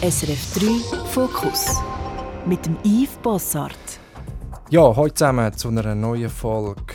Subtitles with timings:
[0.00, 1.82] SRF 3 Fokus
[2.46, 3.72] mit dem Yves Bossart.
[4.70, 6.94] Ja, heute zusammen zu einer neuen Folge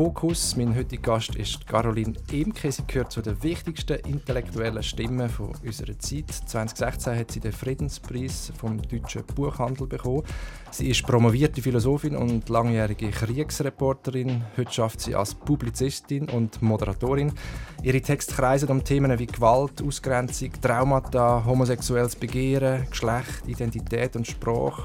[0.00, 0.56] Fokus.
[0.56, 2.72] Mein heutiger Gast ist Caroline Emke.
[2.72, 6.30] Sie gehört zu den wichtigsten intellektuellen Stimmen von unserer Zeit.
[6.30, 10.22] 2016 hat sie den Friedenspreis vom Deutschen Buchhandel bekommen.
[10.70, 14.42] Sie ist promovierte Philosophin und langjährige Kriegsreporterin.
[14.56, 17.34] Heute schafft sie als Publizistin und Moderatorin.
[17.82, 24.84] Ihre Texte kreisen um Themen wie Gewalt, Ausgrenzung, Traumata, homosexuelles Begehren, Geschlecht, Identität und Sprache.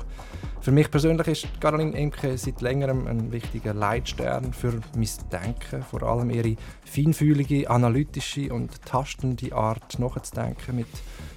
[0.66, 5.84] Für mich persönlich ist Caroline Emke seit längerem ein wichtiger Leitstern für mein Denken.
[5.84, 10.88] Vor allem ihre feinfühlige, analytische und tastende Art nachzudenken mit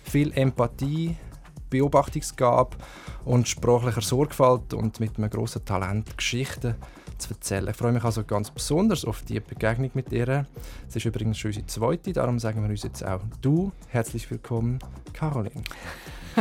[0.03, 1.15] viel Empathie,
[1.69, 2.79] Beobachtungsgabe
[3.27, 6.77] und sprachlicher Sorgfalt und mit einem grossen Talent Geschichten
[7.19, 7.69] zu erzählen.
[7.69, 10.47] Ich freue mich also ganz besonders auf die Begegnung mit ihr.
[10.89, 13.73] Es ist übrigens schon unsere zweite, darum sagen wir uns jetzt auch du.
[13.89, 14.79] Herzlich willkommen,
[15.13, 15.65] Caroline.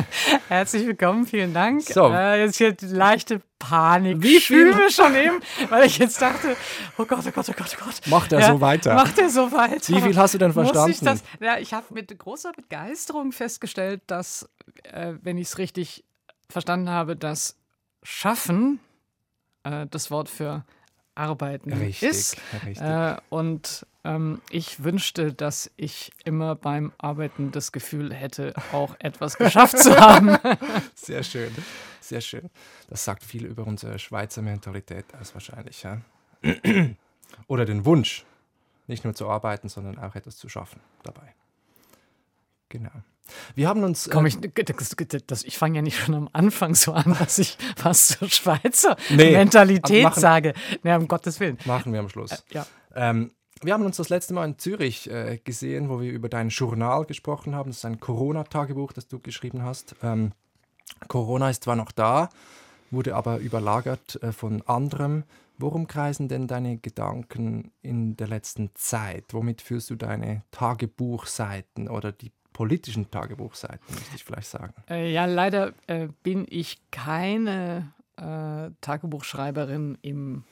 [0.49, 1.81] Herzlich willkommen, vielen Dank.
[1.81, 2.09] So.
[2.09, 4.21] Äh, jetzt hier leichte Panik.
[4.21, 6.55] Wie viel- schon eben, weil ich jetzt dachte,
[6.97, 8.07] oh Gott, oh Gott, oh Gott, oh Gott.
[8.07, 8.93] Macht er so weiter?
[8.93, 9.95] Macht er so weiter?
[9.95, 10.91] Wie viel hast du denn Muss verstanden?
[10.91, 14.49] Ich, das, ja, ich habe mit großer Begeisterung festgestellt, dass,
[14.83, 16.03] äh, wenn ich es richtig
[16.49, 17.57] verstanden habe, das
[18.03, 18.79] Schaffen
[19.63, 20.63] äh, das Wort für
[21.17, 22.37] Arbeiten Richtig, ist.
[22.65, 22.81] richtig.
[22.81, 29.37] Äh, und ähm, ich wünschte, dass ich immer beim Arbeiten das Gefühl hätte, auch etwas
[29.37, 30.37] geschafft zu haben.
[30.95, 31.53] Sehr schön,
[31.99, 32.49] sehr schön.
[32.89, 35.83] Das sagt viel über unsere Schweizer Mentalität aus wahrscheinlich.
[35.83, 36.01] Ja?
[37.47, 38.25] Oder den Wunsch,
[38.87, 41.33] nicht nur zu arbeiten, sondern auch etwas zu schaffen dabei.
[42.69, 42.91] Genau.
[43.55, 44.09] Wir haben uns...
[44.09, 44.37] Komm, äh, ich,
[45.27, 48.95] das, ich fange ja nicht schon am Anfang so an, dass ich was zur Schweizer
[49.09, 50.53] Nee, Mentalität machen- sage.
[50.83, 51.57] Nee, um Gottes Willen.
[51.65, 52.43] machen wir am Schluss.
[52.51, 52.65] Ja.
[52.95, 53.31] Ähm,
[53.63, 57.05] wir haben uns das letzte Mal in Zürich äh, gesehen, wo wir über dein Journal
[57.05, 57.69] gesprochen haben.
[57.71, 59.95] Das ist ein Corona-Tagebuch, das du geschrieben hast.
[60.03, 60.31] Ähm,
[61.07, 62.29] Corona ist zwar noch da,
[62.91, 65.23] wurde aber überlagert äh, von anderem.
[65.59, 69.25] Worum kreisen denn deine Gedanken in der letzten Zeit?
[69.31, 74.73] Womit führst du deine Tagebuchseiten oder die politischen Tagebuchseiten, müsste ich vielleicht sagen?
[74.89, 80.43] Äh, ja, leider äh, bin ich keine äh, Tagebuchschreiberin im,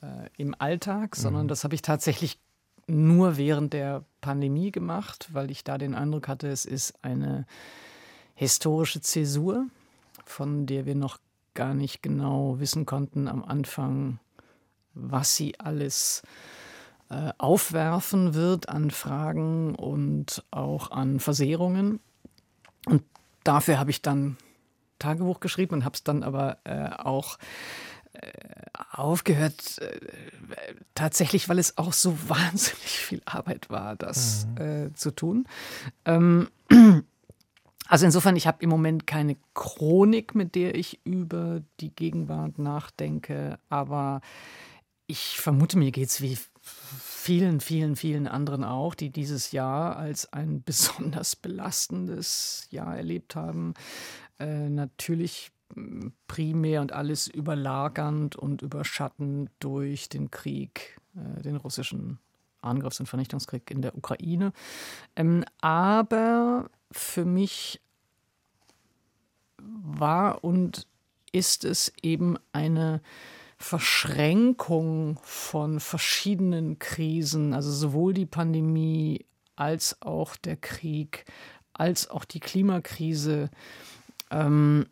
[0.00, 2.38] äh, im Alltag, sondern das habe ich tatsächlich
[2.86, 7.46] nur während der Pandemie gemacht, weil ich da den Eindruck hatte, es ist eine
[8.36, 9.66] historische Zäsur,
[10.24, 11.18] von der wir noch
[11.54, 14.20] gar nicht genau wissen konnten am Anfang,
[14.94, 16.59] was sie alles äh,
[17.38, 22.00] aufwerfen wird an Fragen und auch an Versehrungen.
[22.86, 23.02] Und
[23.44, 24.36] dafür habe ich dann
[25.00, 27.38] Tagebuch geschrieben und habe es dann aber äh, auch
[28.12, 28.30] äh,
[28.92, 30.00] aufgehört, äh,
[30.94, 35.46] tatsächlich, weil es auch so wahnsinnig viel Arbeit war, das äh, zu tun.
[36.04, 36.48] Ähm,
[37.88, 43.58] also insofern, ich habe im Moment keine Chronik, mit der ich über die Gegenwart nachdenke,
[43.68, 44.20] aber
[45.08, 46.38] ich vermute, mir geht es wie
[47.20, 53.74] vielen, vielen, vielen anderen auch, die dieses Jahr als ein besonders belastendes Jahr erlebt haben.
[54.38, 62.18] Äh, natürlich mh, primär und alles überlagernd und überschattend durch den Krieg, äh, den russischen
[62.62, 64.52] Angriffs- und Vernichtungskrieg in der Ukraine.
[65.16, 67.80] Ähm, aber für mich
[69.58, 70.86] war und
[71.32, 73.00] ist es eben eine
[73.60, 81.26] Verschränkung von verschiedenen Krisen, also sowohl die Pandemie als auch der Krieg,
[81.74, 83.50] als auch die Klimakrise.
[84.30, 84.86] Ähm,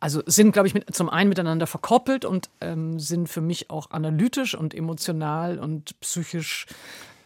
[0.00, 3.90] also sind, glaube ich, mit, zum einen miteinander verkoppelt und ähm, sind für mich auch
[3.90, 6.66] analytisch und emotional und psychisch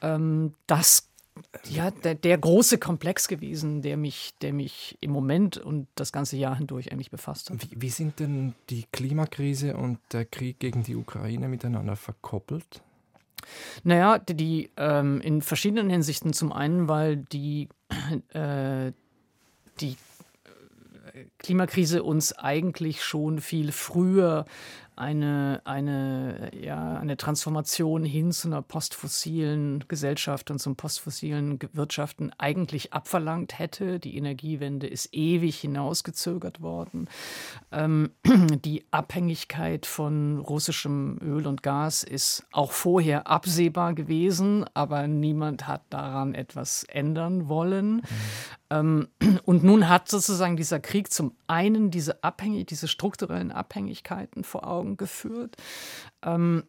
[0.03, 1.10] ähm, das
[1.69, 6.37] ja, der, der große Komplex gewesen, der mich, der mich im Moment und das ganze
[6.37, 7.63] Jahr hindurch eigentlich befasst hat.
[7.63, 12.83] Wie, wie sind denn die Klimakrise und der Krieg gegen die Ukraine miteinander verkoppelt?
[13.85, 16.33] Naja, die, die ähm, in verschiedenen Hinsichten.
[16.33, 17.69] Zum einen, weil die,
[18.33, 18.93] äh,
[19.81, 19.97] die
[21.15, 24.45] äh, Klimakrise uns eigentlich schon viel früher
[25.01, 32.93] eine, eine, ja, eine Transformation hin zu einer postfossilen Gesellschaft und zum postfossilen Wirtschaften eigentlich
[32.93, 33.99] abverlangt hätte.
[33.99, 37.09] Die Energiewende ist ewig hinausgezögert worden.
[37.73, 38.11] Ähm,
[38.65, 45.83] die Abhängigkeit von russischem Öl und Gas ist auch vorher absehbar gewesen, aber niemand hat
[45.89, 48.03] daran etwas ändern wollen.
[48.71, 49.09] Ähm,
[49.45, 54.97] und nun hat sozusagen dieser Krieg zum einen diese, Abhängig diese strukturellen Abhängigkeiten vor Augen
[54.97, 55.57] geführt.
[56.23, 56.65] Ähm,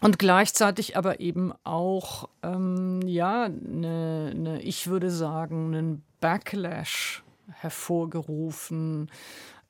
[0.00, 9.10] und gleichzeitig aber eben auch, ähm, ja, ne, ne, ich würde sagen, einen Backlash hervorgerufen.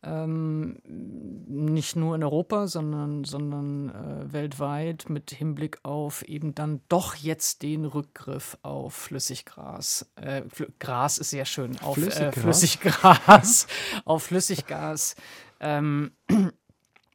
[0.01, 7.17] Ähm, nicht nur in Europa, sondern, sondern äh, weltweit mit Hinblick auf eben dann doch
[7.17, 10.09] jetzt den Rückgriff auf Flüssiggras.
[10.15, 10.43] Äh,
[10.79, 13.67] Gras ist sehr schön, auf Flüssiggras, äh, Flüssiggras
[14.05, 15.17] auf Flüssiggas.
[15.59, 16.13] Ähm,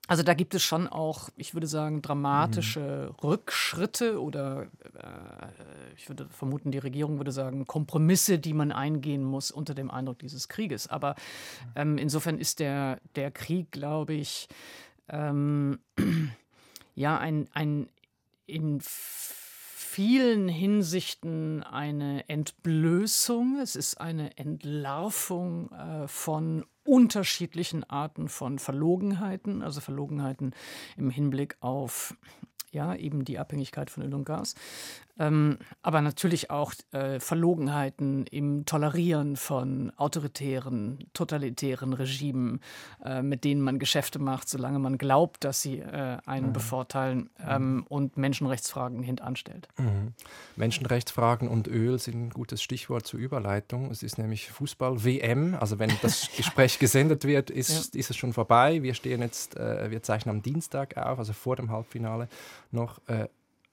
[0.08, 3.16] also da gibt es schon auch, ich würde sagen, dramatische mhm.
[3.24, 9.52] Rückschritte oder äh, ich würde vermuten, die Regierung würde sagen, Kompromisse, die man eingehen muss
[9.52, 10.88] unter dem Eindruck dieses Krieges.
[10.88, 11.16] Aber
[11.76, 14.48] ähm, insofern ist der, der Krieg, glaube ich,
[15.10, 15.80] ähm,
[16.96, 17.90] ja ein, ein
[18.46, 29.62] in vielen Hinsichten eine Entblößung, es ist eine Entlarvung äh, von unterschiedlichen Arten von Verlogenheiten,
[29.62, 30.54] also Verlogenheiten
[30.98, 32.16] im Hinblick auf
[32.74, 34.56] ja, eben die Abhängigkeit von Öl und Gas.
[35.20, 42.62] Ähm, aber natürlich auch äh, Verlogenheiten im Tolerieren von autoritären, totalitären Regimen,
[43.04, 46.54] äh, mit denen man Geschäfte macht, solange man glaubt, dass sie äh, einen mhm.
[46.54, 47.84] bevorteilen ähm, mhm.
[47.84, 49.68] und Menschenrechtsfragen hintanstellt.
[49.78, 50.14] Mhm.
[50.56, 53.92] Menschenrechtsfragen und Öl sind ein gutes Stichwort zur Überleitung.
[53.92, 55.56] Es ist nämlich Fußball-WM.
[55.60, 58.00] Also wenn das Gespräch gesendet wird, ist, ja.
[58.00, 58.82] ist es schon vorbei.
[58.82, 62.28] Wir stehen jetzt, äh, wir zeichnen am Dienstag auf, also vor dem Halbfinale
[62.72, 63.00] noch.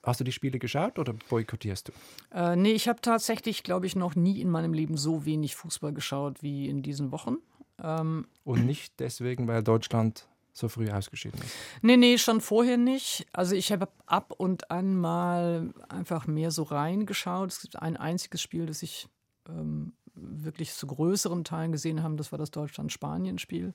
[0.03, 1.93] Hast du die Spiele geschaut oder boykottierst du?
[2.35, 5.93] Äh, nee, ich habe tatsächlich, glaube ich, noch nie in meinem Leben so wenig Fußball
[5.93, 7.37] geschaut wie in diesen Wochen.
[7.83, 11.55] Ähm, Und nicht deswegen, weil Deutschland so früh ausgeschieden ist?
[11.83, 13.27] Nee, nee, schon vorher nicht.
[13.33, 17.51] Also ich habe ab und an mal einfach mehr so reingeschaut.
[17.51, 19.09] Es gibt ein einziges Spiel, das ich
[19.49, 22.17] ähm, wirklich zu größeren Teilen gesehen habe.
[22.17, 23.75] Das war das Deutschland-Spanien-Spiel.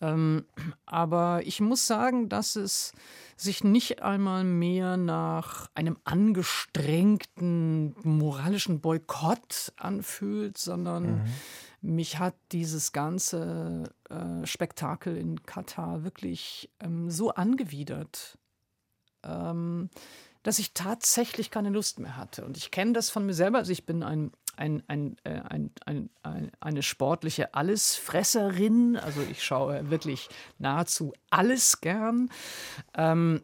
[0.00, 0.44] Ähm,
[0.84, 2.92] aber ich muss sagen, dass es
[3.36, 11.24] sich nicht einmal mehr nach einem angestrengten moralischen Boykott anfühlt, sondern mhm.
[11.80, 18.38] mich hat dieses ganze äh, Spektakel in Katar wirklich ähm, so angewidert.
[19.22, 19.90] Ähm,
[20.42, 22.44] dass ich tatsächlich keine Lust mehr hatte.
[22.44, 23.58] Und ich kenne das von mir selber.
[23.58, 26.10] Also ich bin ein ein, ein, äh, ein, ein,
[26.60, 28.96] eine sportliche Allesfresserin.
[28.96, 32.30] Also ich schaue wirklich nahezu alles gern.
[32.94, 33.42] Ähm,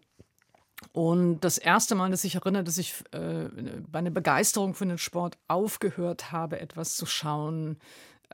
[0.93, 3.49] und das erste Mal, dass ich erinnere, dass ich äh,
[3.89, 7.79] bei einer Begeisterung für den Sport aufgehört habe, etwas zu schauen,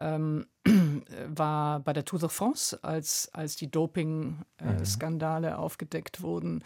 [0.01, 0.47] ähm,
[1.29, 6.65] war bei der Tour de France, als, als die Doping-Skandale äh, aufgedeckt wurden.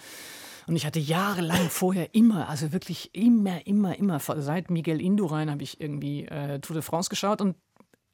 [0.67, 5.63] Und ich hatte jahrelang vorher immer, also wirklich immer, immer, immer, seit Miguel Indurain habe
[5.63, 7.57] ich irgendwie äh, Tour de France geschaut und,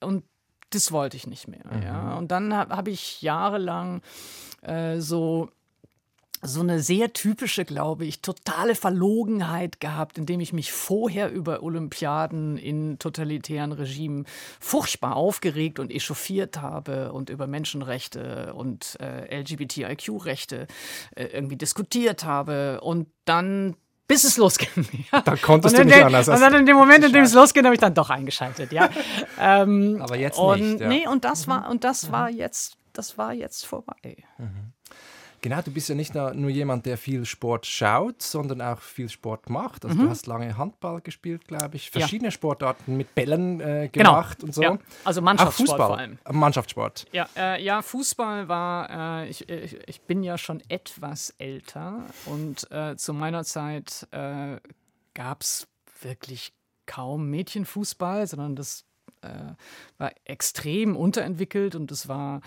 [0.00, 0.24] und
[0.70, 1.64] das wollte ich nicht mehr.
[1.70, 1.82] Mhm.
[1.82, 2.14] Ja.
[2.16, 4.02] Und dann habe hab ich jahrelang
[4.62, 5.50] äh, so
[6.42, 12.56] so eine sehr typische, glaube ich, totale Verlogenheit gehabt, indem ich mich vorher über Olympiaden
[12.56, 14.26] in totalitären Regimen
[14.60, 20.66] furchtbar aufgeregt und echauffiert habe und über Menschenrechte und äh, LGBTIQ-Rechte
[21.16, 23.76] äh, irgendwie diskutiert habe und dann
[24.06, 24.68] bis es losging.
[25.12, 25.20] Ja.
[25.20, 26.28] Da konntest du nicht der, anders.
[26.28, 28.88] Und dann in dem Moment, in dem es losging, habe ich dann doch eingeschaltet, ja.
[29.40, 30.80] ähm, Aber jetzt und, nicht.
[30.80, 30.88] Ja.
[30.88, 32.12] Nee, und das war und das mhm.
[32.12, 34.16] war jetzt, das war jetzt vorbei.
[34.38, 34.72] Mhm.
[35.40, 39.50] Genau, du bist ja nicht nur jemand, der viel Sport schaut, sondern auch viel Sport
[39.50, 39.84] macht.
[39.84, 40.04] Also mhm.
[40.04, 42.32] du hast lange Handball gespielt, glaube ich, verschiedene ja.
[42.32, 44.10] Sportarten mit Bällen äh, genau.
[44.10, 44.46] gemacht genau.
[44.46, 44.62] und so.
[44.62, 44.78] Ja.
[45.04, 46.18] Also Mannschaftssport Fußball, vor allem.
[46.30, 47.06] Mannschaftssport.
[47.12, 52.70] Ja, äh, ja Fußball war, äh, ich, ich, ich, bin ja schon etwas älter und
[52.70, 54.56] äh, zu meiner Zeit äh,
[55.14, 55.68] gab es
[56.00, 56.52] wirklich
[56.86, 58.87] kaum Mädchenfußball, sondern das
[59.22, 59.54] äh,
[59.98, 62.40] war extrem unterentwickelt und es war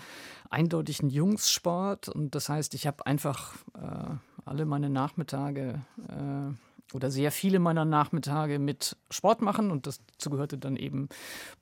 [0.50, 2.08] eindeutig ein Jungssport.
[2.08, 4.14] Und das heißt, ich habe einfach äh,
[4.44, 10.58] alle meine Nachmittage äh, oder sehr viele meiner Nachmittage mit Sport machen und dazu gehörte
[10.58, 11.08] dann eben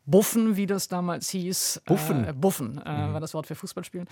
[0.06, 1.82] Buffen, wie das damals hieß.
[1.86, 2.24] Buffen?
[2.24, 3.12] Äh, Buffen äh, mhm.
[3.12, 4.08] war das Wort für Fußballspielen.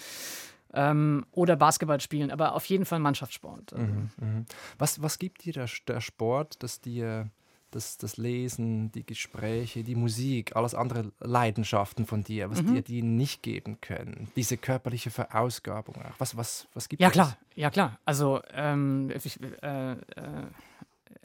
[0.75, 3.73] Ähm, oder Basketball spielen, aber auf jeden Fall Mannschaftssport.
[3.76, 4.45] Mhm, mh.
[4.78, 7.31] was, was gibt dir der, der Sport, dass dir
[7.71, 12.75] das, das Lesen, die Gespräche, die Musik, alles andere Leidenschaften von dir, was mhm.
[12.75, 14.31] dir die nicht geben können.
[14.37, 16.15] Diese körperliche Verausgabung auch.
[16.19, 17.15] Was, was, was gibt Ja, das?
[17.15, 17.99] klar, ja, klar.
[18.05, 19.97] Also, ähm, ich, äh, äh,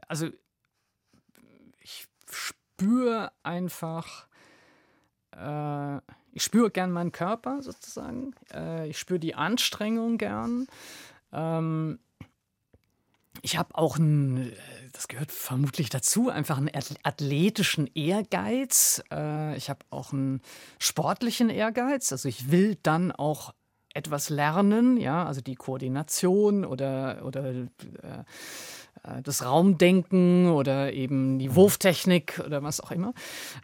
[0.07, 0.27] also
[1.79, 4.27] ich spüre einfach,
[5.35, 5.97] äh,
[6.31, 8.33] ich spüre gern meinen Körper sozusagen.
[8.53, 10.67] Äh, ich spüre die Anstrengung gern.
[11.31, 11.99] Ähm,
[13.43, 14.53] ich habe auch einen,
[14.93, 16.71] das gehört vermutlich dazu, einfach einen
[17.03, 19.03] athletischen Ehrgeiz.
[19.11, 20.41] Äh, ich habe auch einen
[20.79, 22.13] sportlichen Ehrgeiz.
[22.13, 23.53] Also ich will dann auch
[23.93, 31.49] etwas lernen, ja, also die Koordination oder, oder äh, äh das Raumdenken oder eben die
[31.49, 31.55] mhm.
[31.55, 33.13] Wurftechnik oder was auch immer.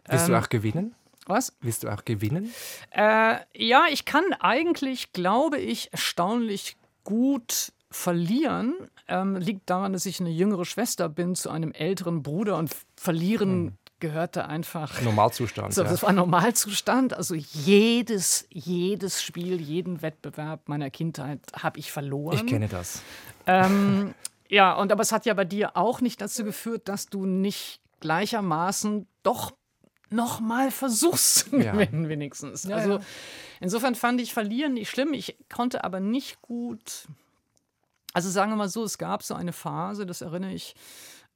[0.09, 0.93] Willst ähm, du auch gewinnen?
[1.25, 1.55] Was?
[1.61, 2.53] Willst du auch gewinnen?
[2.91, 8.75] Äh, ja, ich kann eigentlich, glaube ich, erstaunlich gut verlieren.
[9.09, 13.63] Ähm, liegt daran, dass ich eine jüngere Schwester bin zu einem älteren Bruder und verlieren
[13.63, 15.01] mhm gehörte einfach.
[15.01, 15.73] Normalzustand.
[15.73, 17.13] So, das war Normalzustand.
[17.13, 22.35] Also jedes, jedes Spiel, jeden Wettbewerb meiner Kindheit habe ich verloren.
[22.35, 23.01] Ich kenne das.
[23.45, 24.13] Ähm,
[24.49, 27.81] ja, und aber es hat ja bei dir auch nicht dazu geführt, dass du nicht
[27.99, 29.51] gleichermaßen doch
[30.09, 32.09] noch mal versuchst zu gewinnen, ja.
[32.09, 32.63] wenigstens.
[32.63, 32.99] Ja, also
[33.59, 35.13] insofern fand ich Verlieren nicht schlimm.
[35.13, 37.07] Ich konnte aber nicht gut.
[38.13, 40.75] Also sagen wir mal so, es gab so eine Phase, das erinnere ich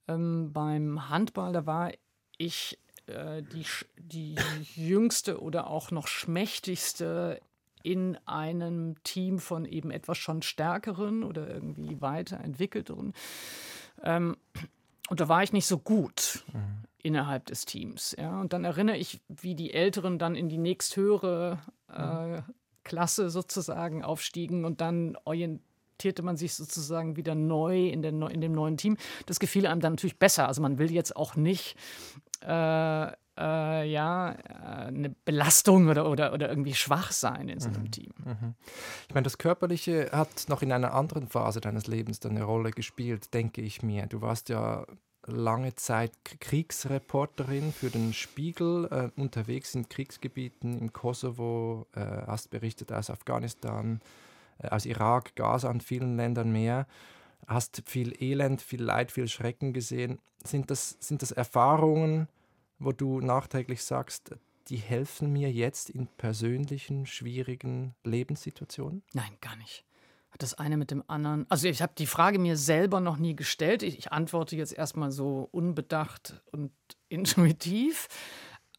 [0.07, 1.91] ähm, beim Handball, da war
[2.37, 3.65] ich äh, die,
[3.97, 4.35] die
[4.75, 7.39] jüngste oder auch noch schmächtigste
[7.83, 13.13] in einem Team von eben etwas schon stärkeren oder irgendwie weiterentwickelteren.
[14.01, 14.37] Ähm,
[15.09, 16.85] und da war ich nicht so gut mhm.
[16.99, 18.15] innerhalb des Teams.
[18.17, 18.39] Ja?
[18.39, 21.59] Und dann erinnere ich, wie die Älteren dann in die nächsthöhere
[21.93, 22.43] äh, mhm.
[22.85, 25.72] Klasse sozusagen aufstiegen und dann orientierte
[26.23, 28.97] man sich sozusagen wieder neu in, der, in dem neuen Team.
[29.25, 30.47] Das gefiel einem dann natürlich besser.
[30.47, 31.75] Also man will jetzt auch nicht
[32.41, 37.83] äh, äh, ja, äh, eine Belastung oder, oder, oder irgendwie schwach sein in so einem
[37.83, 37.91] mhm.
[37.91, 38.13] Team.
[38.23, 38.55] Mhm.
[39.07, 43.33] Ich meine, das Körperliche hat noch in einer anderen Phase deines Lebens eine Rolle gespielt,
[43.33, 44.05] denke ich mir.
[44.05, 44.85] Du warst ja
[45.25, 52.91] lange Zeit Kriegsreporterin für den Spiegel, äh, unterwegs in Kriegsgebieten im Kosovo, äh, hast berichtet
[52.91, 54.01] aus Afghanistan,
[54.71, 56.87] aus Irak, Gaza und vielen Ländern mehr
[57.47, 60.19] hast viel Elend, viel Leid, viel Schrecken gesehen.
[60.43, 62.27] Sind das, sind das Erfahrungen,
[62.79, 64.35] wo du nachträglich sagst,
[64.67, 69.03] die helfen mir jetzt in persönlichen, schwierigen Lebenssituationen?
[69.13, 69.83] Nein, gar nicht.
[70.31, 71.45] Hat das eine mit dem anderen.
[71.49, 73.83] Also ich habe die Frage mir selber noch nie gestellt.
[73.83, 76.71] Ich, ich antworte jetzt erstmal so unbedacht und
[77.09, 78.07] intuitiv.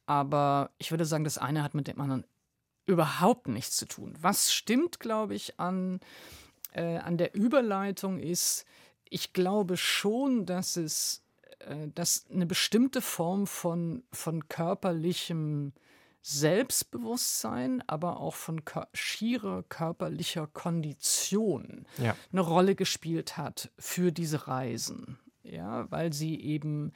[0.06, 2.24] Aber ich würde sagen, das eine hat mit dem anderen
[2.86, 4.14] überhaupt nichts zu tun.
[4.20, 6.00] Was stimmt, glaube ich, an
[6.74, 8.64] äh, an der Überleitung ist,
[9.08, 11.22] ich glaube schon, dass es
[11.60, 15.72] äh, dass eine bestimmte Form von, von körperlichem
[16.22, 22.16] Selbstbewusstsein, aber auch von kör schierer körperlicher Kondition ja.
[22.32, 25.18] eine Rolle gespielt hat für diese Reisen.
[25.42, 26.92] Ja, weil sie eben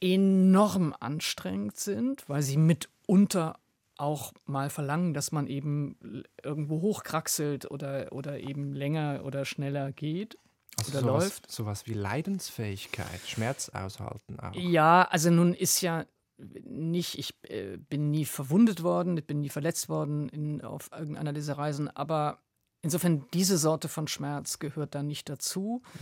[0.00, 3.58] enorm anstrengend sind, weil sie mitunter
[4.00, 10.36] auch mal verlangen, dass man eben irgendwo hochkraxelt oder, oder eben länger oder schneller geht
[10.78, 11.50] also oder sowas, läuft.
[11.50, 14.54] Sowas wie Leidensfähigkeit, Schmerz aushalten auch.
[14.54, 16.06] Ja, also nun ist ja
[16.38, 21.32] nicht, ich äh, bin nie verwundet worden, ich bin nie verletzt worden in, auf irgendeiner
[21.32, 22.38] dieser Reisen, aber
[22.82, 25.82] insofern diese Sorte von Schmerz gehört da nicht dazu.
[25.94, 25.98] Mhm.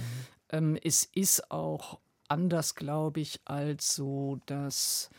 [0.50, 5.10] Ähm, es ist auch anders, glaube ich, als so, dass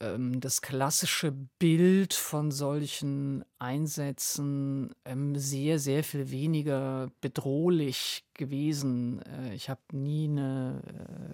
[0.00, 9.22] ähm, das klassische Bild von solchen Einsätzen ähm, sehr, sehr viel weniger bedrohlich gewesen.
[9.22, 10.82] Äh, ich habe nie eine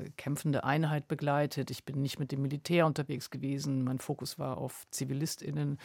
[0.00, 1.70] äh, kämpfende Einheit begleitet.
[1.70, 3.84] Ich bin nicht mit dem Militär unterwegs gewesen.
[3.84, 5.78] Mein Fokus war auf ZivilistInnen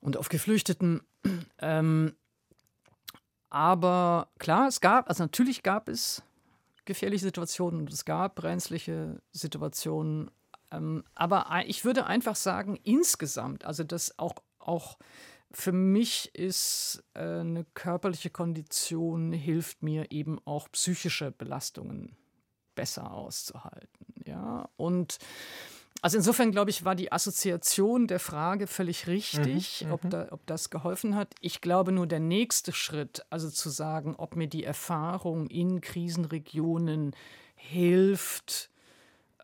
[0.00, 1.02] und auf Geflüchteten.
[1.58, 2.14] Ähm,
[3.48, 6.22] aber klar, es gab, also natürlich gab es
[6.84, 10.30] gefährliche Situationen und es gab brenzliche Situationen
[11.14, 14.98] aber ich würde einfach sagen, insgesamt, also das auch, auch
[15.50, 22.16] für mich ist äh, eine körperliche Kondition, hilft mir eben auch psychische Belastungen
[22.74, 24.06] besser auszuhalten.
[24.26, 25.18] Ja, und
[26.02, 30.10] also insofern glaube ich, war die Assoziation der Frage völlig richtig, mhm, ob, mhm.
[30.10, 31.34] da, ob das geholfen hat.
[31.40, 37.16] Ich glaube nur der nächste Schritt, also zu sagen, ob mir die Erfahrung in Krisenregionen
[37.54, 38.70] hilft,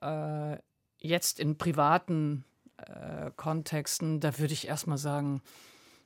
[0.03, 0.59] äh,
[1.03, 2.45] jetzt in privaten
[2.79, 5.43] äh, Kontexten, da würde ich erstmal sagen,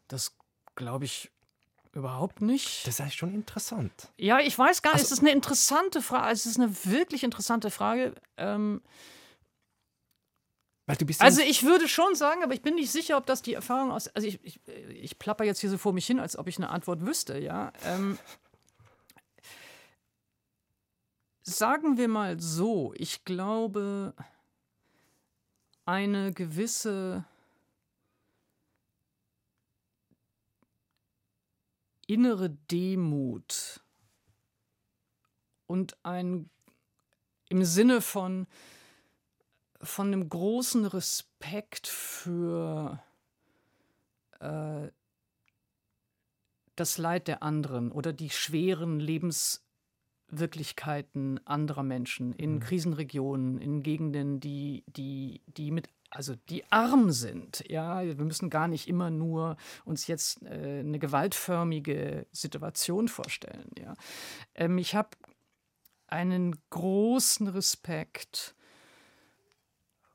[0.09, 0.37] das
[0.75, 1.31] glaube ich
[1.93, 2.87] überhaupt nicht.
[2.87, 4.11] Das ist eigentlich schon interessant.
[4.19, 5.03] Ja, ich weiß gar nicht.
[5.03, 6.33] Also, es ist eine interessante Frage.
[6.33, 8.15] Es ist eine wirklich interessante Frage.
[8.37, 8.83] Ähm,
[11.19, 14.07] also ich würde schon sagen, aber ich bin nicht sicher, ob das die Erfahrung aus.
[14.09, 16.71] Also ich, ich, ich plapper jetzt hier so vor mich hin, als ob ich eine
[16.71, 17.73] Antwort wüsste, ja.
[17.85, 18.19] Ähm,
[21.43, 24.15] sagen wir mal so, ich glaube
[25.87, 27.25] eine gewisse
[32.07, 33.81] innere Demut
[35.67, 36.51] und ein
[37.49, 38.47] im Sinne von
[39.81, 43.03] von einem großen Respekt für
[44.41, 44.89] äh,
[46.75, 48.99] das Leid der anderen oder die schweren
[50.29, 52.61] Lebenswirklichkeiten anderer Menschen in mhm.
[52.61, 57.65] Krisenregionen, in Gegenden, die, die, die mit also die arm sind.
[57.69, 63.71] Ja, wir müssen gar nicht immer nur uns jetzt äh, eine gewaltförmige Situation vorstellen.
[63.79, 63.95] Ja,
[64.55, 65.11] ähm, ich habe
[66.07, 68.55] einen großen Respekt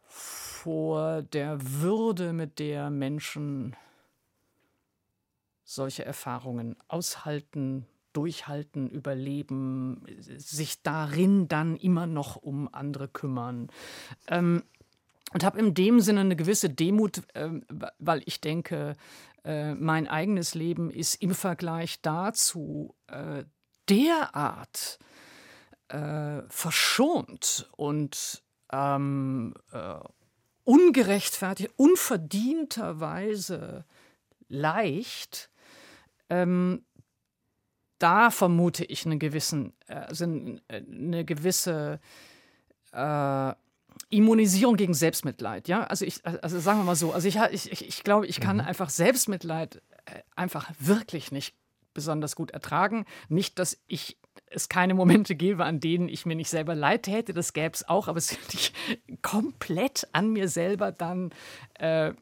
[0.07, 3.75] vor der Würde, mit der Menschen
[5.65, 13.69] solche Erfahrungen aushalten, durchhalten, überleben, sich darin dann immer noch um andere kümmern.
[14.27, 14.63] Ähm,
[15.33, 17.49] und habe in dem Sinne eine gewisse Demut, äh,
[17.99, 18.97] weil ich denke,
[19.43, 23.43] äh, mein eigenes Leben ist im Vergleich dazu äh,
[23.89, 24.99] derart
[25.87, 29.95] äh, verschont und ähm, äh,
[30.63, 33.83] ungerechtfertigt, unverdienterweise
[34.47, 35.49] leicht,
[36.29, 36.85] ähm,
[38.01, 41.99] da vermute ich einen gewissen, also eine gewisse
[42.93, 43.53] äh,
[44.09, 45.67] Immunisierung gegen Selbstmitleid.
[45.67, 48.57] Ja, also ich, also sagen wir mal so, also ich, ich, ich glaube, ich kann
[48.57, 48.63] mhm.
[48.63, 51.55] einfach Selbstmitleid äh, einfach wirklich nicht
[51.93, 53.05] besonders gut ertragen.
[53.29, 54.17] Nicht, dass ich
[54.47, 57.87] es keine Momente gäbe, an denen ich mir nicht selber leid täte, das gäbe es
[57.87, 58.75] auch, aber es ist nicht
[59.21, 61.31] komplett an mir selber dann
[61.75, 62.13] äh,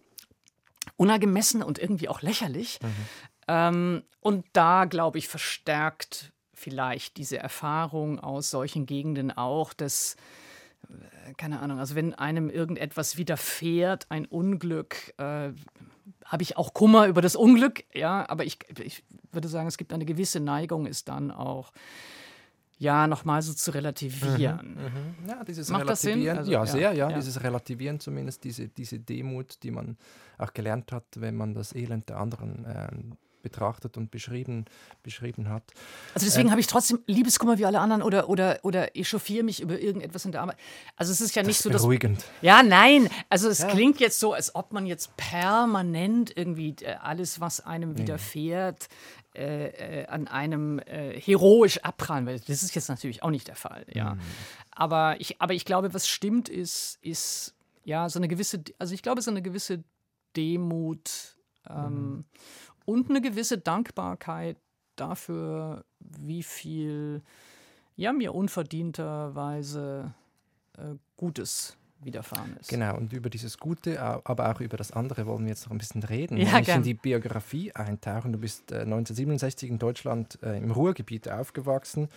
[0.96, 2.80] unangemessen und irgendwie auch lächerlich.
[2.82, 2.90] Mhm.
[3.50, 10.18] Ähm, und da, glaube ich, verstärkt vielleicht diese Erfahrung aus solchen Gegenden auch, dass
[10.88, 15.52] äh, keine Ahnung, also wenn einem irgendetwas widerfährt, ein Unglück, äh,
[16.26, 19.94] habe ich auch Kummer über das Unglück, ja, aber ich, ich würde sagen, es gibt
[19.94, 21.72] eine gewisse Neigung, ist dann auch
[22.78, 24.76] ja, nochmal so zu relativieren.
[24.76, 25.30] Mhm, mhm.
[25.30, 29.64] Ja, dieses Macht Relativieren, also, ja, sehr, ja, ja, dieses Relativieren zumindest, diese, diese Demut,
[29.64, 29.98] die man
[30.38, 32.88] auch gelernt hat, wenn man das Elend der anderen äh,
[33.42, 34.66] betrachtet und beschrieben,
[35.04, 35.64] beschrieben hat.
[36.14, 39.62] Also deswegen äh, habe ich trotzdem Liebeskummer wie alle anderen oder, oder, oder echauffiere mich
[39.62, 40.58] über irgendetwas in der Arbeit.
[40.96, 41.82] Also es ist ja nicht das so, dass...
[41.82, 42.26] Beruhigend.
[42.42, 43.10] Ja, nein.
[43.30, 43.68] Also es ja.
[43.68, 48.00] klingt jetzt so, als ob man jetzt permanent irgendwie äh, alles, was einem nee.
[48.00, 48.88] widerfährt,
[49.36, 52.40] äh, äh, an einem äh, heroisch abprallen will.
[52.48, 54.16] Das ist jetzt natürlich auch nicht der Fall, ja.
[54.16, 54.20] Mhm.
[54.72, 59.04] Aber, ich, aber ich glaube, was stimmt, ist, ist ja so eine gewisse, also ich
[59.04, 59.84] glaube, so eine gewisse
[60.36, 61.38] Demut.
[61.70, 62.26] Ähm, mhm
[62.90, 64.58] und eine gewisse Dankbarkeit
[64.96, 67.22] dafür, wie viel
[67.96, 70.14] ja, mir unverdienterweise
[70.78, 72.70] äh, Gutes widerfahren ist.
[72.70, 75.78] Genau, und über dieses Gute, aber auch über das andere wollen wir jetzt noch ein
[75.78, 76.38] bisschen reden.
[76.38, 80.72] Ja, Wenn ich in die Biografie eintauchen, du bist äh, 1967 in Deutschland äh, im
[80.72, 82.08] Ruhrgebiet aufgewachsen.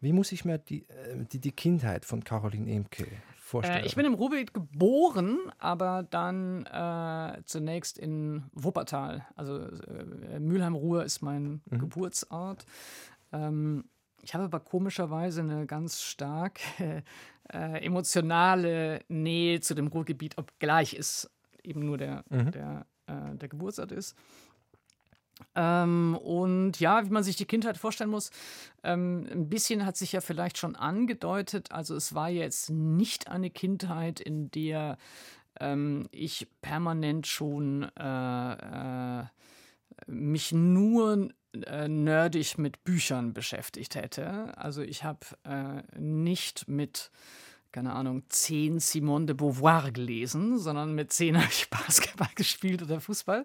[0.00, 3.06] Wie muss ich mir die, äh, die, die Kindheit von Caroline Emke
[3.46, 3.84] vorstellen?
[3.84, 9.26] Äh, ich bin im Ruhrgebiet geboren, aber dann äh, zunächst in Wuppertal.
[9.36, 11.78] Also äh, Mülheim-Ruhr ist mein mhm.
[11.78, 12.66] Geburtsort.
[13.32, 13.84] Ähm,
[14.22, 21.30] ich habe aber komischerweise eine ganz stark äh, emotionale Nähe zu dem Ruhrgebiet, obgleich es
[21.62, 22.50] eben nur der, mhm.
[22.50, 24.16] der, äh, der Geburtsort ist.
[25.54, 28.30] Ähm, und ja, wie man sich die Kindheit vorstellen muss,
[28.82, 31.72] ähm, ein bisschen hat sich ja vielleicht schon angedeutet.
[31.72, 34.98] Also es war jetzt nicht eine Kindheit, in der
[35.60, 39.24] ähm, ich permanent schon äh, äh,
[40.06, 44.56] mich nur äh, nerdig mit Büchern beschäftigt hätte.
[44.58, 47.10] Also ich habe äh, nicht mit
[47.76, 53.02] keine Ahnung, zehn Simone de Beauvoir gelesen, sondern mit zehn habe ich Basketball gespielt oder
[53.02, 53.44] Fußball.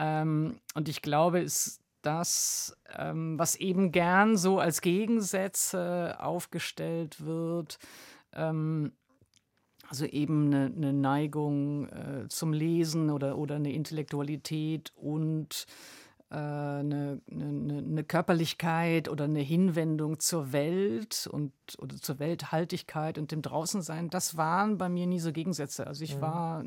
[0.00, 7.78] Ähm, und ich glaube, ist das, ähm, was eben gern so als Gegensätze aufgestellt wird,
[8.32, 8.92] ähm,
[9.88, 15.66] also eben eine, eine Neigung äh, zum Lesen oder, oder eine Intellektualität und
[16.30, 23.32] äh, eine, eine, eine, Körperlichkeit oder eine Hinwendung zur Welt und oder zur Welthaltigkeit und
[23.32, 25.86] dem Draußensein, das waren bei mir nie so Gegensätze.
[25.86, 26.20] Also ich mhm.
[26.20, 26.64] war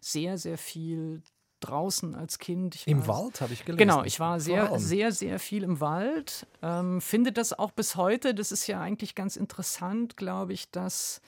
[0.00, 1.22] sehr, sehr viel
[1.60, 2.86] draußen als Kind.
[2.86, 3.78] Im Wald habe ich gelesen.
[3.78, 6.46] Genau, ich war sehr, sehr, sehr viel im Wald.
[6.62, 8.34] Ähm, finde das auch bis heute.
[8.34, 11.20] Das ist ja eigentlich ganz interessant, glaube ich, dass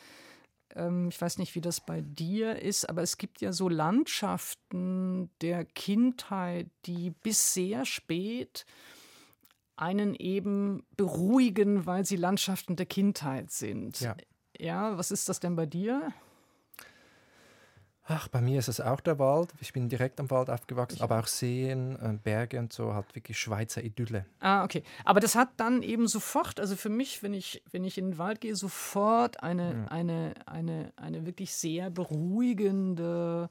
[0.74, 5.30] ähm, ich weiß nicht, wie das bei dir ist, aber es gibt ja so Landschaften
[5.40, 8.66] der Kindheit, die bis sehr spät
[9.76, 14.00] einen eben beruhigen, weil sie Landschaften der Kindheit sind.
[14.00, 14.16] Ja.
[14.58, 16.14] Ja, was ist das denn bei dir?
[18.08, 19.52] Ach, bei mir ist es auch der Wald.
[19.60, 23.38] Ich bin direkt am Wald aufgewachsen, aber auch Seen, äh, Berge und so, halt wirklich
[23.38, 24.26] Schweizer Idylle.
[24.38, 24.84] Ah, okay.
[25.04, 28.18] Aber das hat dann eben sofort, also für mich, wenn ich, wenn ich in den
[28.18, 29.84] Wald gehe, sofort eine, ja.
[29.88, 33.50] eine, eine, eine wirklich sehr beruhigende,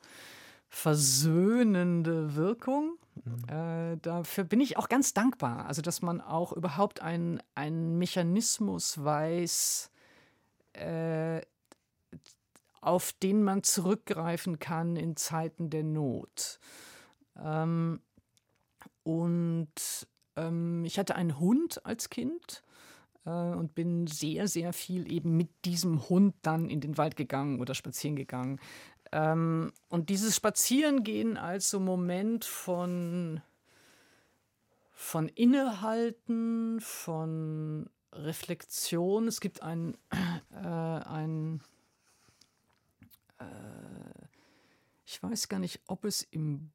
[0.70, 2.98] versöhnende Wirkung.
[3.26, 3.50] Mhm.
[3.50, 5.66] Äh, dafür bin ich auch ganz dankbar.
[5.66, 7.42] Also, dass man auch überhaupt einen
[7.98, 9.92] Mechanismus weiß,
[10.74, 11.42] äh,
[12.86, 16.60] auf den man zurückgreifen kann in Zeiten der Not.
[17.36, 18.00] Ähm,
[19.04, 19.68] und
[20.36, 22.64] ähm, ich hatte einen Hund als Kind
[23.26, 27.60] äh, und bin sehr, sehr viel eben mit diesem Hund dann in den Wald gegangen
[27.60, 28.60] oder spazieren gegangen.
[29.12, 33.42] Ähm, und dieses Spazierengehen als so Moment von,
[34.92, 39.28] von Innehalten, von Reflexion.
[39.28, 39.98] Es gibt ein,
[40.52, 41.62] äh, ein
[43.40, 44.26] äh,
[45.06, 46.72] ich weiß gar nicht, ob es im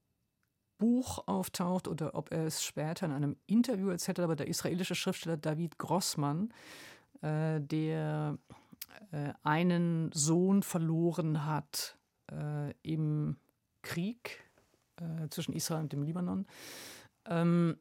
[0.78, 5.36] Buch auftaucht oder ob er es später in einem Interview erzählt, aber der israelische Schriftsteller
[5.36, 6.52] David Grossmann,
[7.20, 8.38] äh, der
[9.12, 11.98] äh, einen Sohn verloren hat
[12.32, 13.36] äh, im
[13.82, 14.42] Krieg
[14.96, 16.46] äh, zwischen Israel und dem Libanon,
[17.26, 17.78] ähm,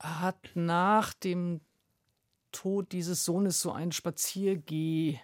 [0.00, 1.60] hat nach dem
[2.52, 5.20] Tod dieses Sohnes so ein Spaziergeh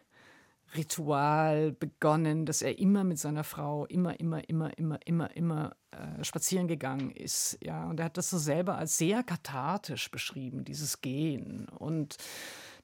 [0.76, 6.22] Ritual begonnen, dass er immer mit seiner Frau immer, immer, immer, immer, immer, immer äh,
[6.22, 7.58] spazieren gegangen ist.
[7.62, 11.68] Ja, und er hat das so selber als sehr kathartisch beschrieben, dieses Gehen.
[11.68, 12.16] Und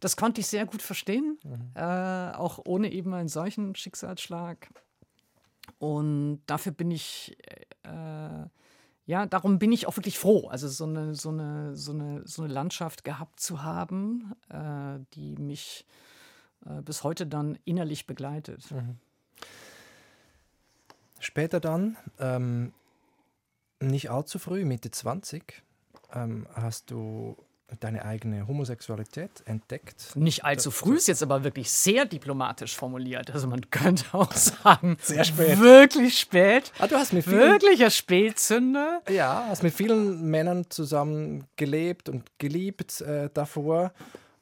[0.00, 1.70] das konnte ich sehr gut verstehen, mhm.
[1.74, 4.68] äh, auch ohne eben einen solchen Schicksalsschlag.
[5.78, 7.36] Und dafür bin ich,
[7.84, 8.46] äh,
[9.06, 12.42] ja, darum bin ich auch wirklich froh, also so eine, so eine, so eine, so
[12.42, 15.86] eine Landschaft gehabt zu haben, äh, die mich
[16.64, 18.70] äh, bis heute dann innerlich begleitet.
[18.70, 18.96] Mhm.
[21.18, 22.72] Später dann, ähm,
[23.80, 25.62] nicht allzu früh, Mitte 20,
[26.12, 27.36] ähm, hast du
[27.80, 30.14] deine eigene Homosexualität entdeckt.
[30.14, 33.30] Nicht allzu früh ist jetzt aber wirklich sehr diplomatisch formuliert.
[33.32, 35.58] Also man könnte auch sagen, sehr spät.
[35.58, 36.72] Wirklich spät.
[36.78, 39.02] Ah, du hast mit vielen, Wirklicher Spätzünder.
[39.08, 43.92] Ja, hast mit vielen Männern zusammen gelebt und geliebt äh, davor.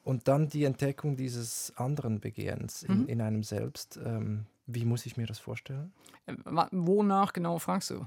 [0.05, 3.07] Und dann die Entdeckung dieses anderen Begehrens in, mhm.
[3.07, 3.99] in einem selbst.
[4.05, 5.91] Ähm, wie muss ich mir das vorstellen?
[6.27, 6.35] Äh,
[6.71, 8.05] wonach genau fragst du?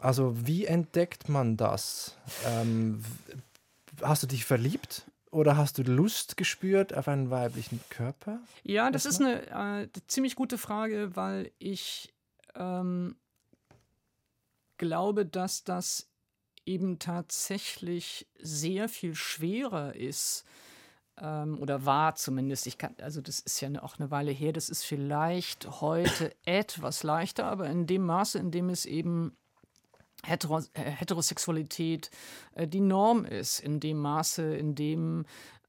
[0.00, 2.16] Also wie entdeckt man das?
[2.46, 3.04] Ähm,
[4.00, 8.40] hast du dich verliebt oder hast du Lust gespürt auf einen weiblichen Körper?
[8.62, 12.10] Ja, das ist eine äh, ziemlich gute Frage, weil ich
[12.54, 13.16] ähm,
[14.78, 16.08] glaube, dass das
[16.66, 20.44] eben tatsächlich sehr viel schwerer ist
[21.20, 22.66] ähm, oder war zumindest.
[22.66, 24.52] Ich kann, also das ist ja auch eine Weile her.
[24.52, 29.36] Das ist vielleicht heute etwas leichter, aber in dem Maße, in dem es eben
[30.24, 30.36] äh,
[30.74, 32.10] Heterosexualität
[32.54, 35.24] äh, die Norm ist, in dem Maße, in dem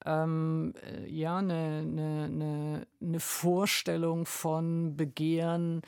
[0.06, 5.82] ähm, äh, ja eine, eine, eine, eine, Vorstellung von Begehren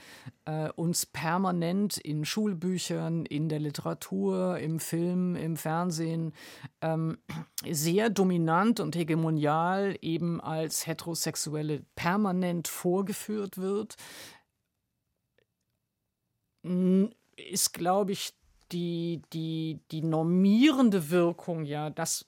[0.45, 6.33] äh, uns permanent in Schulbüchern, in der Literatur, im Film, im Fernsehen
[6.81, 7.17] ähm,
[7.69, 13.95] sehr dominant und hegemonial eben als Heterosexuelle permanent vorgeführt wird,
[17.35, 18.33] ist, glaube ich,
[18.71, 22.25] die, die, die normierende Wirkung ja, dass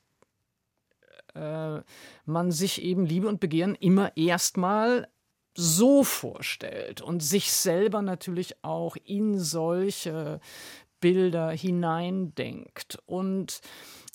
[1.37, 1.83] äh,
[2.25, 5.07] man sich eben Liebe und Begehren immer erstmal
[5.55, 10.39] so vorstellt und sich selber natürlich auch in solche
[10.99, 12.99] Bilder hineindenkt.
[13.05, 13.61] Und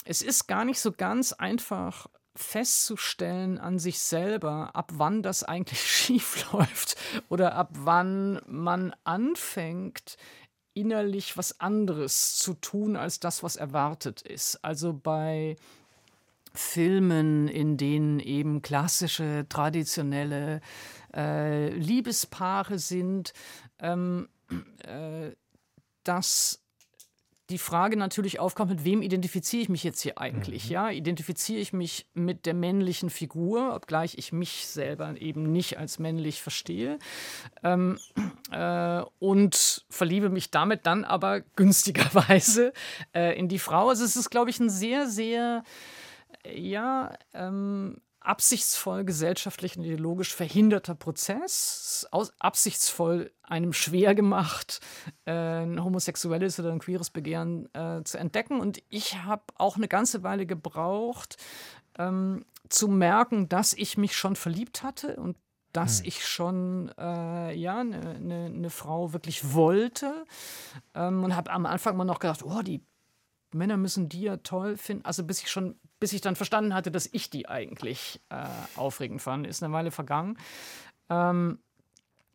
[0.05, 5.83] es ist gar nicht so ganz einfach festzustellen an sich selber, ab wann das eigentlich
[5.91, 6.97] schief läuft
[7.29, 10.17] oder ab wann man anfängt,
[10.75, 14.65] innerlich was anderes zu tun als das, was erwartet ist.
[14.65, 15.57] Also bei
[16.55, 20.61] Filmen, in denen eben klassische, traditionelle
[21.15, 23.33] äh, Liebespaare sind,
[23.79, 24.29] ähm,
[24.85, 25.31] äh,
[26.05, 26.63] dass
[27.51, 30.67] die Frage natürlich aufkommt, mit wem identifiziere ich mich jetzt hier eigentlich?
[30.67, 30.73] Mhm.
[30.73, 35.99] Ja, identifiziere ich mich mit der männlichen Figur, obgleich ich mich selber eben nicht als
[35.99, 36.99] männlich verstehe
[37.63, 37.99] ähm,
[38.51, 42.73] äh, und verliebe mich damit dann aber günstigerweise
[43.15, 43.91] äh, in die Frau.
[43.91, 45.63] Also es ist, glaube ich, ein sehr, sehr
[46.47, 54.81] ja, ähm, absichtsvoll gesellschaftlich und ideologisch verhinderter Prozess, aus, absichtsvoll einem schwer gemacht,
[55.25, 58.61] äh, ein homosexuelles oder ein queeres Begehren äh, zu entdecken.
[58.61, 61.37] Und ich habe auch eine ganze Weile gebraucht,
[61.99, 65.37] ähm, zu merken, dass ich mich schon verliebt hatte und
[65.73, 66.07] dass hm.
[66.07, 70.25] ich schon äh, ja eine ne, ne Frau wirklich wollte
[70.95, 72.85] ähm, und habe am Anfang mal noch gedacht, oh, die
[73.53, 75.05] Männer müssen die ja toll finden.
[75.05, 79.23] Also bis ich schon, bis ich dann verstanden hatte, dass ich die eigentlich äh, aufregend
[79.23, 80.37] fand, ist eine Weile vergangen.
[81.09, 81.61] Ähm,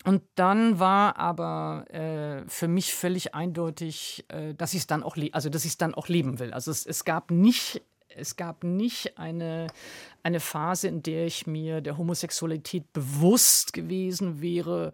[0.06, 5.18] und dann war aber äh, für mich völlig eindeutig, äh, dass ich es dann auch,
[5.34, 6.54] also dass ich es dann auch leben will.
[6.54, 7.82] Also es, es gab nicht
[8.16, 9.68] es gab nicht eine,
[10.24, 14.94] eine Phase, in der ich mir der Homosexualität bewusst gewesen wäre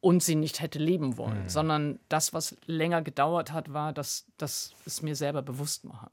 [0.00, 1.48] und sie nicht hätte leben wollen, mhm.
[1.48, 6.10] sondern das, was länger gedauert hat, war, dass, dass es mir selber bewusst machen.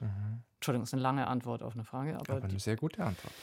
[0.00, 0.42] Mhm.
[0.64, 2.14] Entschuldigung, das ist eine lange Antwort auf eine Frage.
[2.14, 3.34] Aber, aber eine sehr gute Antwort.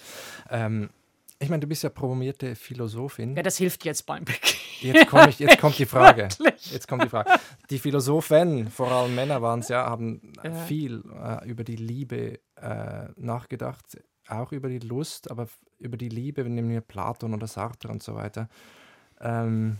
[0.49, 0.89] Ähm,
[1.38, 3.36] ich meine, du bist ja promovierte Philosophin.
[3.36, 4.41] Ja, das hilft jetzt beim Beginn.
[4.79, 6.29] Jetzt, komm ich, jetzt kommt die Frage.
[6.71, 7.29] Jetzt kommt die Frage.
[7.69, 10.51] Die Philosophen, vor allem Männer waren es ja, haben ja.
[10.65, 16.43] viel äh, über die Liebe äh, nachgedacht, auch über die Lust, aber über die Liebe,
[16.43, 18.49] wenn wir Platon oder Sartre und so weiter.
[19.19, 19.77] Ähm,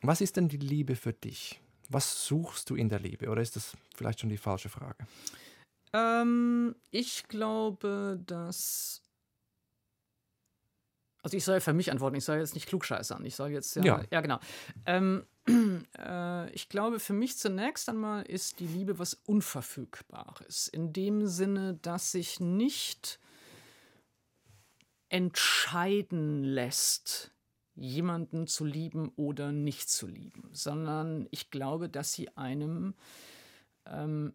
[0.00, 1.60] was ist denn die Liebe für dich?
[1.90, 3.28] Was suchst du in der Liebe?
[3.28, 5.06] Oder ist das vielleicht schon die falsche Frage?
[5.92, 9.02] Ähm, ich glaube, dass
[11.22, 13.24] also ich soll für mich antworten, ich soll jetzt nicht klugscheißern.
[13.24, 14.02] Ich soll jetzt ja, ja.
[14.10, 14.38] ja genau.
[14.86, 15.26] Ähm,
[15.98, 20.68] äh, ich glaube, für mich zunächst einmal ist die Liebe was Unverfügbares.
[20.68, 23.20] In dem Sinne, dass sich nicht
[25.10, 27.32] entscheiden lässt,
[27.74, 32.94] jemanden zu lieben oder nicht zu lieben, sondern ich glaube, dass sie einem
[33.86, 34.34] ähm,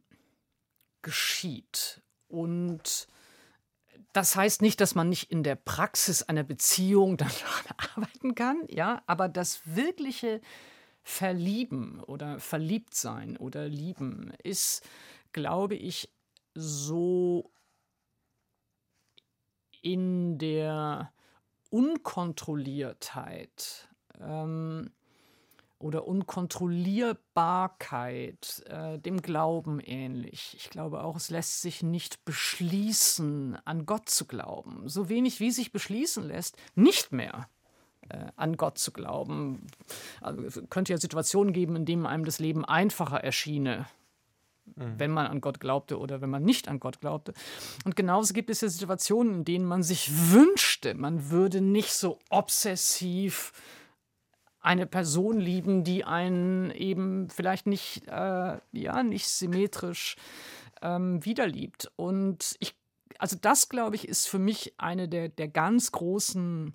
[1.05, 2.01] geschieht.
[2.27, 3.07] Und
[4.11, 9.01] das heißt nicht, dass man nicht in der Praxis einer Beziehung daran arbeiten kann, ja,
[9.05, 10.41] aber das wirkliche
[11.03, 14.83] Verlieben oder Verliebtsein oder Lieben ist,
[15.31, 16.11] glaube ich,
[16.55, 17.51] so
[19.83, 21.13] in der
[21.69, 23.87] Unkontrolliertheit
[24.19, 24.89] ähm,
[25.77, 30.55] oder Unkontrollierbarkeit äh, dem Glauben ähnlich.
[30.57, 34.87] Ich glaube auch, es lässt sich nicht beschließen, an Gott zu glauben.
[34.87, 37.47] So wenig wie sich beschließen lässt, nicht mehr
[38.09, 39.67] äh, an Gott zu glauben.
[40.21, 43.87] Also, es könnte ja Situationen geben, in denen einem das Leben einfacher erschiene,
[44.75, 44.93] mhm.
[44.97, 47.33] wenn man an Gott glaubte oder wenn man nicht an Gott glaubte.
[47.83, 52.19] Und genauso gibt es ja Situationen, in denen man sich wünschte, man würde nicht so
[52.29, 53.51] obsessiv
[54.65, 60.15] eine Person lieben, die einen eben vielleicht nicht, äh, ja, nicht symmetrisch
[60.81, 61.91] ähm, wiederliebt.
[61.95, 62.75] Und ich,
[63.19, 66.73] also das, glaube ich, ist für mich eine der, der ganz großen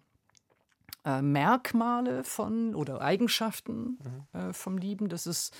[1.05, 3.99] äh, Merkmale von oder Eigenschaften
[4.33, 4.41] mhm.
[4.41, 5.51] äh, vom Lieben, dass es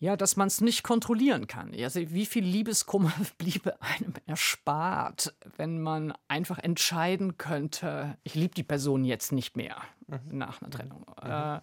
[0.00, 1.74] ja, dass man es nicht kontrollieren kann.
[1.78, 8.62] Also wie viel Liebeskummer bliebe einem erspart, wenn man einfach entscheiden könnte, ich liebe die
[8.62, 9.76] Person jetzt nicht mehr
[10.08, 10.38] mhm.
[10.38, 11.04] nach einer Trennung.
[11.22, 11.30] Mhm.
[11.30, 11.60] Äh,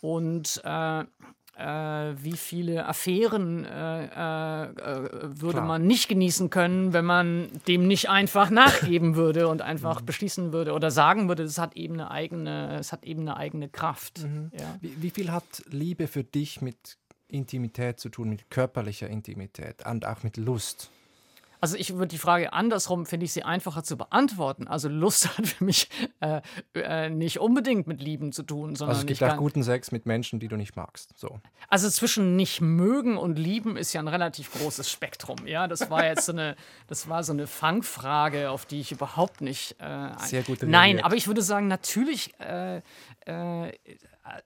[0.00, 1.04] und äh,
[1.60, 4.68] äh, wie viele Affären äh, äh,
[5.22, 5.66] würde Klar.
[5.66, 10.06] man nicht genießen können, wenn man dem nicht einfach nachgeben würde und einfach mhm.
[10.06, 13.68] beschließen würde oder sagen würde, es hat eben eine eigene, es hat eben eine eigene
[13.68, 14.22] Kraft.
[14.22, 14.52] Mhm.
[14.58, 14.76] Ja.
[14.80, 16.99] Wie, wie, viel hat Liebe für dich mit
[17.32, 20.90] Intimität zu tun, mit körperlicher Intimität und auch mit Lust.
[21.60, 24.66] Also ich würde die Frage andersrum, finde ich sie einfacher zu beantworten.
[24.66, 25.88] Also Lust hat für mich
[26.20, 26.40] äh,
[26.74, 30.06] äh, nicht unbedingt mit Lieben zu tun, sondern also es gibt auch guten Sex mit
[30.06, 31.12] Menschen, die du nicht magst.
[31.18, 31.40] So.
[31.68, 35.46] Also zwischen nicht mögen und lieben ist ja ein relativ großes Spektrum.
[35.46, 39.42] Ja, das war jetzt so eine, das war so eine Fangfrage, auf die ich überhaupt
[39.42, 39.76] nicht.
[39.80, 40.62] Äh, Sehr gut.
[40.62, 42.80] Nein, aber ich würde sagen, natürlich äh,
[43.26, 43.72] äh,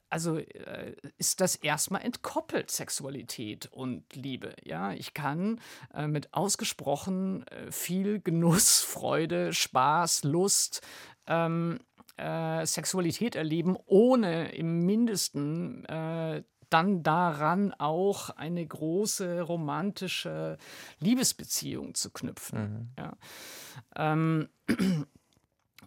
[0.08, 4.54] also äh, ist das erstmal entkoppelt, Sexualität und Liebe.
[4.62, 5.60] Ja, ich kann
[5.92, 10.82] äh, mit ausgesprochen äh, viel Genuss, Freude, Spaß, Lust,
[11.26, 11.80] ähm,
[12.16, 20.58] äh, Sexualität erleben, ohne im Mindesten äh, dann daran auch eine große romantische
[20.98, 22.58] Liebesbeziehung zu knüpfen.
[22.58, 22.88] Mhm.
[22.98, 23.16] Ja.
[23.94, 24.48] Ähm,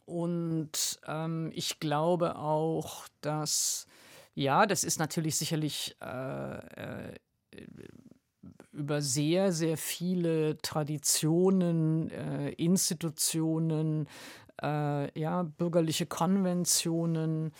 [0.08, 3.88] und ähm, ich glaube auch, dass,
[4.36, 7.14] ja, das ist natürlich sicherlich äh, äh,
[8.72, 14.08] über sehr, sehr viele Traditionen, äh, Institutionen,
[14.64, 17.52] äh, ja, bürgerliche Konventionen,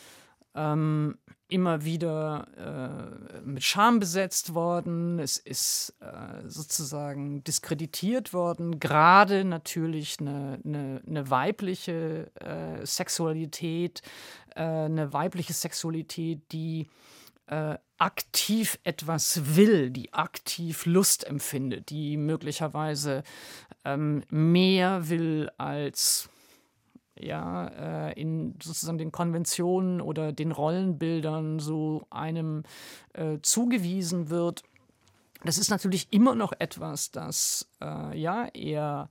[0.58, 1.18] ähm,
[1.50, 10.18] immer wieder äh, mit Scham besetzt worden, es ist äh, sozusagen diskreditiert worden, gerade natürlich
[10.20, 14.02] eine, eine, eine weibliche äh, Sexualität,
[14.56, 16.90] äh, eine weibliche Sexualität, die
[17.46, 23.24] äh, aktiv etwas will, die aktiv Lust empfindet, die möglicherweise
[23.86, 26.30] ähm, mehr will als
[27.26, 27.68] ja,
[28.10, 32.64] äh, in sozusagen den Konventionen oder den Rollenbildern so einem
[33.14, 34.64] äh, zugewiesen wird.
[35.44, 39.10] Das ist natürlich immer noch etwas, das äh, ja eher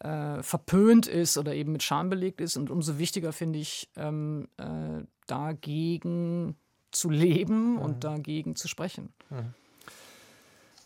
[0.00, 2.56] äh, verpönt ist oder eben mit Scham belegt ist.
[2.56, 6.56] Und umso wichtiger finde ich, ähm, äh, dagegen
[6.90, 7.78] zu leben mhm.
[7.78, 9.12] und dagegen zu sprechen.
[9.30, 9.54] Mhm.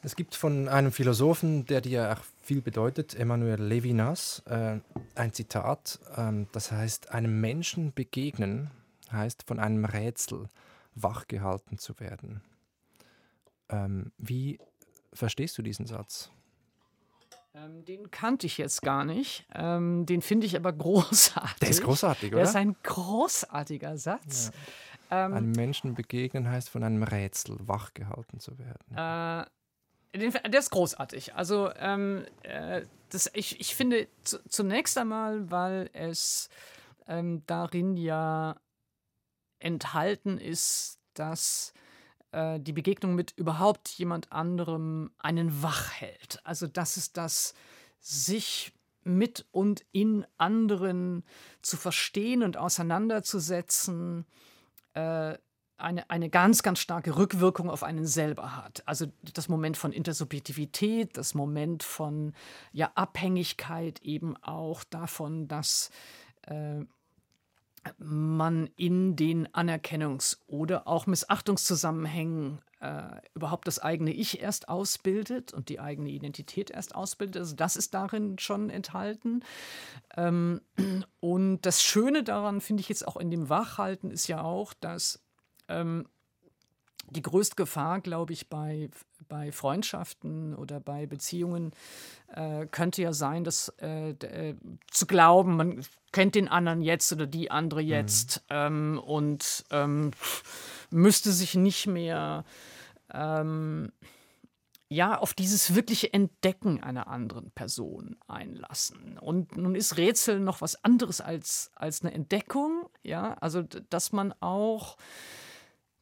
[0.03, 4.79] Es gibt von einem Philosophen, der dir auch viel bedeutet, Emmanuel Levinas, äh,
[5.15, 8.71] ein Zitat, äh, das heißt, einem Menschen begegnen
[9.13, 10.49] heißt von einem Rätsel
[10.95, 12.43] wachgehalten zu werden.
[13.69, 14.59] Ähm, wie
[15.13, 16.31] verstehst du diesen Satz?
[17.55, 19.47] Ähm, den kannte ich jetzt gar nicht.
[19.55, 21.59] Ähm, den finde ich aber großartig.
[21.61, 22.37] Der ist großartig, oder?
[22.37, 24.51] Der ist ein großartiger Satz.
[25.11, 25.27] Ja.
[25.27, 28.97] Ähm, einem Menschen begegnen heißt von einem Rätsel wachgehalten zu werden.
[28.97, 29.45] Äh,
[30.14, 31.35] der ist großartig.
[31.35, 36.49] Also ähm, äh, das, ich, ich finde zunächst einmal, weil es
[37.07, 38.57] ähm, darin ja
[39.59, 41.73] enthalten ist, dass
[42.33, 46.40] äh, die Begegnung mit überhaupt jemand anderem einen wach hält.
[46.44, 47.55] Also das ist das
[47.99, 51.25] sich mit und in anderen
[51.62, 54.27] zu verstehen und auseinanderzusetzen,
[54.94, 55.37] äh,
[55.81, 58.83] eine, eine ganz, ganz starke Rückwirkung auf einen selber hat.
[58.87, 62.35] Also das Moment von Intersubjektivität, das Moment von
[62.73, 65.90] ja, Abhängigkeit eben auch davon, dass
[66.47, 66.85] äh,
[67.99, 75.69] man in den Anerkennungs- oder auch Missachtungszusammenhängen äh, überhaupt das eigene Ich erst ausbildet und
[75.69, 77.38] die eigene Identität erst ausbildet.
[77.38, 79.43] Also das ist darin schon enthalten.
[80.16, 80.61] Ähm,
[81.21, 85.21] und das Schöne daran, finde ich jetzt auch in dem Wachhalten, ist ja auch, dass
[85.70, 86.06] ähm,
[87.11, 88.88] die größte Gefahr, glaube ich, bei,
[89.28, 91.72] bei Freundschaften oder bei Beziehungen
[92.28, 94.54] äh, könnte ja sein, dass äh, äh,
[94.90, 97.88] zu glauben, man kennt den anderen jetzt oder die andere mhm.
[97.88, 98.56] jetzt mhm.
[98.56, 100.12] ähm, und ähm,
[100.90, 102.44] müsste sich nicht mehr
[103.12, 103.92] ähm,
[104.92, 109.18] ja, auf dieses wirkliche Entdecken einer anderen Person einlassen.
[109.18, 114.35] Und nun ist Rätsel noch was anderes als, als eine Entdeckung, ja, also dass man
[114.40, 114.96] auch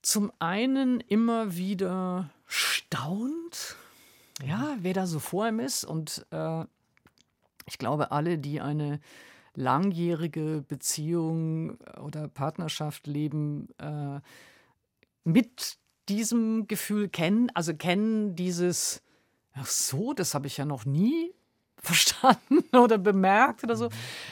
[0.08, 3.76] zum einen immer wieder staunt,
[4.42, 5.84] ja, wer da so vor ihm ist.
[5.84, 6.64] Und äh,
[7.66, 9.00] ich glaube, alle, die eine
[9.54, 14.20] langjährige Beziehung oder Partnerschaft leben, äh,
[15.24, 15.76] mit
[16.08, 19.02] diesem Gefühl kennen, also kennen dieses,
[19.52, 21.34] ach so, das habe ich ja noch nie
[21.82, 23.88] verstanden oder bemerkt oder so.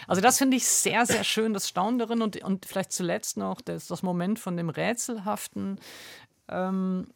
[0.07, 3.61] Also das finde ich sehr, sehr schön, das Staunen darin und, und vielleicht zuletzt noch
[3.61, 5.81] das, das Moment von dem Rätselhaften
[6.49, 7.07] ähm,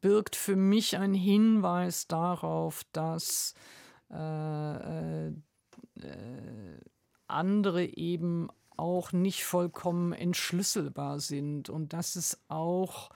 [0.00, 3.54] birgt für mich einen Hinweis darauf, dass
[4.10, 5.32] äh, äh,
[7.26, 13.10] andere eben auch nicht vollkommen entschlüsselbar sind und dass es auch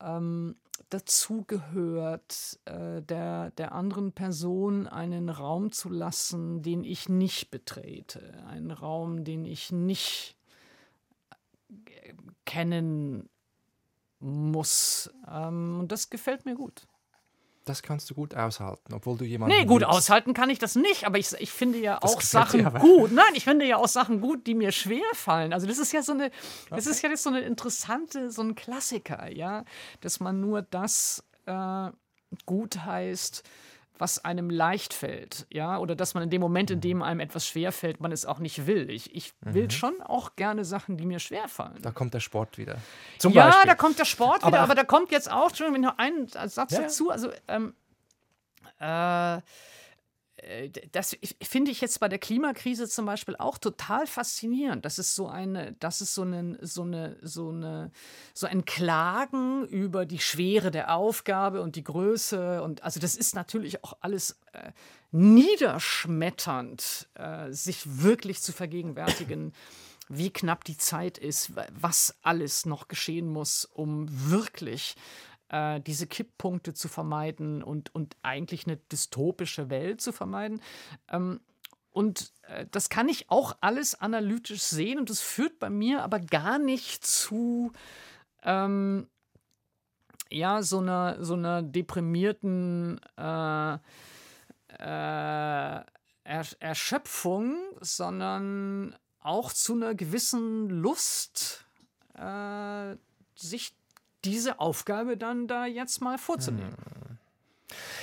[0.00, 0.56] ähm,
[0.90, 8.44] dazu gehört, äh, der, der anderen Person einen Raum zu lassen, den ich nicht betrete,
[8.46, 10.36] einen Raum, den ich nicht
[11.70, 13.28] äh, kennen
[14.20, 15.10] muss.
[15.28, 16.86] Ähm, und das gefällt mir gut.
[17.64, 19.56] Das kannst du gut aushalten, obwohl du jemanden.
[19.56, 19.96] Nee, gut liebst.
[19.96, 23.10] aushalten kann ich das nicht, aber ich, ich finde ja das auch Sachen gut.
[23.10, 25.54] Nein, ich finde ja auch Sachen gut, die mir schwer fallen.
[25.54, 26.30] Also, das ist ja so eine,
[26.68, 29.64] das ist ja jetzt so eine interessante, so ein Klassiker, ja,
[30.02, 31.90] dass man nur das äh,
[32.44, 33.42] gut heißt,
[33.98, 37.46] was einem leicht fällt, ja, oder dass man in dem Moment, in dem einem etwas
[37.46, 38.90] schwer fällt, man es auch nicht will.
[38.90, 39.70] Ich, ich will mhm.
[39.70, 41.78] schon auch gerne Sachen, die mir schwer fallen.
[41.80, 42.76] Da kommt der Sport wieder.
[43.18, 43.68] Zum ja, Beispiel.
[43.68, 46.72] da kommt der Sport aber wieder, aber da kommt jetzt auch, Entschuldigung, noch einen Satz
[46.72, 46.82] ja.
[46.82, 47.74] dazu, also ähm,
[48.80, 49.40] äh, äh,
[50.92, 54.84] das finde ich jetzt bei der Klimakrise zum Beispiel auch total faszinierend.
[54.84, 57.90] Das ist so eine, das ist so eine, so eine, so eine,
[58.32, 63.34] so ein Klagen über die Schwere der Aufgabe und die Größe und also das ist
[63.34, 64.72] natürlich auch alles äh,
[65.12, 69.52] niederschmetternd, äh, sich wirklich zu vergegenwärtigen.
[70.08, 74.96] wie knapp die Zeit ist, was alles noch geschehen muss, um wirklich
[75.48, 80.60] äh, diese Kipppunkte zu vermeiden und, und eigentlich eine dystopische Welt zu vermeiden.
[81.08, 81.40] Ähm,
[81.90, 86.18] und äh, das kann ich auch alles analytisch sehen und das führt bei mir aber
[86.20, 87.72] gar nicht zu
[88.42, 89.08] ähm,
[90.30, 93.74] ja, so einer, so einer deprimierten äh,
[94.78, 95.84] äh,
[96.24, 101.66] Erschöpfung, sondern auch zu einer gewissen Lust,
[102.14, 102.96] äh,
[103.34, 103.76] sich
[104.24, 106.76] diese Aufgabe dann da jetzt mal vorzunehmen.
[106.76, 107.18] Hm.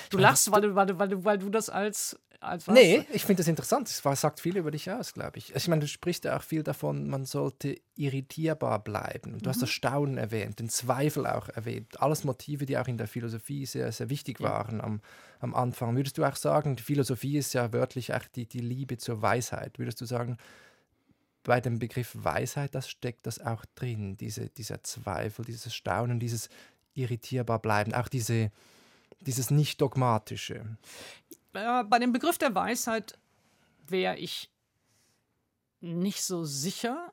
[0.09, 2.19] Du lachst, weil du, weil, du, weil, du, weil du das als.
[2.39, 2.76] als was?
[2.76, 3.88] Nee, ich finde das interessant.
[3.88, 5.55] Es sagt viel über dich aus, glaube ich.
[5.55, 9.38] Ich meine, du sprichst ja auch viel davon, man sollte irritierbar bleiben.
[9.38, 9.49] Du mhm.
[9.49, 12.01] hast das Staunen erwähnt, den Zweifel auch erwähnt.
[12.01, 14.49] Alles Motive, die auch in der Philosophie sehr, sehr wichtig ja.
[14.49, 15.01] waren am,
[15.39, 15.95] am Anfang.
[15.95, 19.80] Würdest du auch sagen, die Philosophie ist ja wörtlich auch die, die Liebe zur Weisheit.
[19.80, 20.38] Würdest du sagen,
[21.43, 26.49] bei dem Begriff Weisheit, das steckt das auch drin, diese, dieser Zweifel, dieses Staunen, dieses
[26.93, 28.51] irritierbar bleiben, auch diese,
[29.21, 30.77] dieses Nicht-Dogmatische.
[31.53, 33.17] Äh, bei dem Begriff der Weisheit
[33.87, 34.49] wäre ich
[35.79, 37.11] nicht so sicher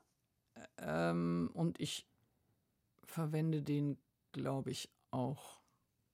[0.77, 2.05] ähm, und ich
[3.05, 3.97] verwende den,
[4.31, 5.59] glaube ich, auch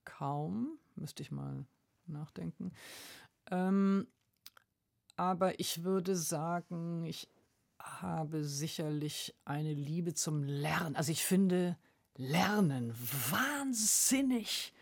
[0.04, 0.78] kaum.
[0.94, 1.66] Müsste ich mal
[2.06, 2.72] nachdenken.
[3.50, 4.06] Ähm,
[5.16, 7.28] aber ich würde sagen, ich
[8.00, 10.96] habe sicherlich eine Liebe zum Lernen.
[10.96, 11.76] Also ich finde
[12.16, 12.94] Lernen
[13.30, 14.72] wahnsinnig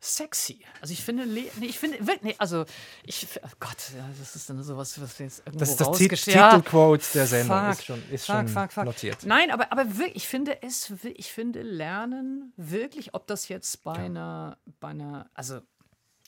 [0.00, 0.60] sexy.
[0.80, 2.64] Also ich finde, nee, ich finde, nee, also
[3.04, 3.76] ich, oh Gott,
[4.18, 7.70] das ist dann sowas, was wir jetzt irgendwo Das ist das Titelquote der Sendung, fuck,
[7.72, 8.84] ist schon, ist fuck, schon fuck.
[8.84, 9.18] notiert.
[9.24, 13.94] Nein, aber, aber wirklich, ich finde es, ich finde Lernen wirklich, ob das jetzt bei
[13.94, 14.04] ja.
[14.04, 15.60] einer, bei einer, also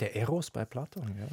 [0.00, 1.26] der Eros bei Platon, ja.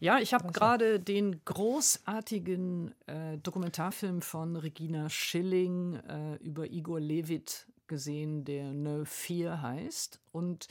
[0.00, 7.66] Ja, ich habe gerade den großartigen äh, Dokumentarfilm von Regina Schilling äh, über Igor Levit
[7.88, 10.20] gesehen, der No Fear heißt.
[10.30, 10.68] Und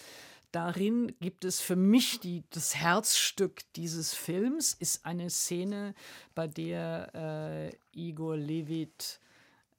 [0.53, 5.93] darin gibt es für mich die, das Herzstück dieses Films, ist eine Szene,
[6.33, 9.19] bei der äh, Igor Levit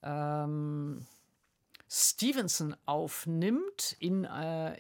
[0.03, 1.07] ähm,
[1.89, 3.97] Stevenson aufnimmt.
[3.99, 4.78] In, äh,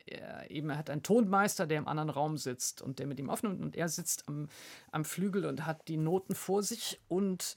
[0.48, 3.60] eben, er hat einen Tonmeister, der im anderen Raum sitzt und der mit ihm aufnimmt.
[3.60, 4.48] Und er sitzt am,
[4.92, 7.56] am Flügel und hat die Noten vor sich und,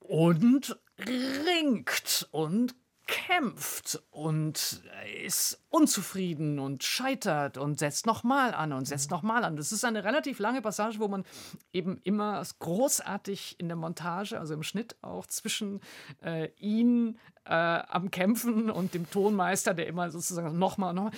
[0.00, 2.74] und ringt und
[3.08, 4.82] kämpft und
[5.24, 9.16] ist unzufrieden und scheitert und setzt nochmal an und setzt mhm.
[9.16, 9.56] nochmal an.
[9.56, 11.24] Das ist eine relativ lange Passage, wo man
[11.72, 15.80] eben immer großartig in der Montage, also im Schnitt auch zwischen
[16.22, 21.12] äh, ihn äh, am Kämpfen und dem Tonmeister, der immer sozusagen nochmal, nochmal.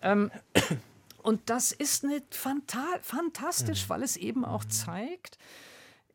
[0.00, 0.30] Ähm,
[1.22, 3.90] und das ist eine Fanta fantastisch, mhm.
[3.90, 4.70] weil es eben auch mhm.
[4.70, 5.38] zeigt,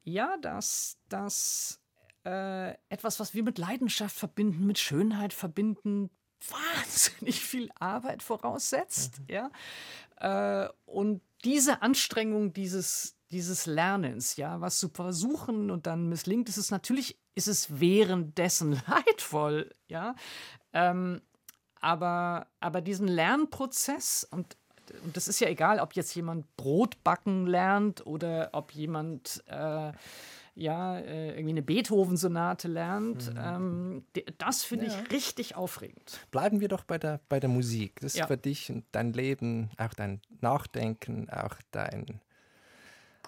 [0.06, 1.82] ja, dass das
[2.28, 6.10] äh, etwas, was wir mit Leidenschaft verbinden, mit Schönheit verbinden,
[6.50, 9.22] wahnsinnig viel Arbeit voraussetzt.
[9.22, 9.26] Mhm.
[9.30, 10.66] Ja?
[10.66, 16.58] Äh, und diese Anstrengung dieses, dieses Lernens, ja, was zu versuchen und dann misslingt, ist
[16.58, 20.16] es natürlich, ist es währenddessen leidvoll, ja.
[20.74, 21.22] Ähm,
[21.80, 24.58] aber, aber diesen Lernprozess und
[25.04, 29.92] und das ist ja egal, ob jetzt jemand Brot backen lernt oder ob jemand äh,
[30.58, 33.34] ja, äh, irgendwie eine Beethoven-Sonate lernt.
[33.34, 33.40] Mhm.
[33.40, 34.04] Ähm,
[34.38, 34.92] das finde ja.
[34.92, 36.20] ich richtig aufregend.
[36.32, 38.00] Bleiben wir doch bei der, bei der Musik.
[38.02, 38.28] Das ist ja.
[38.28, 42.22] für dich und dein Leben, auch dein Nachdenken, auch dein,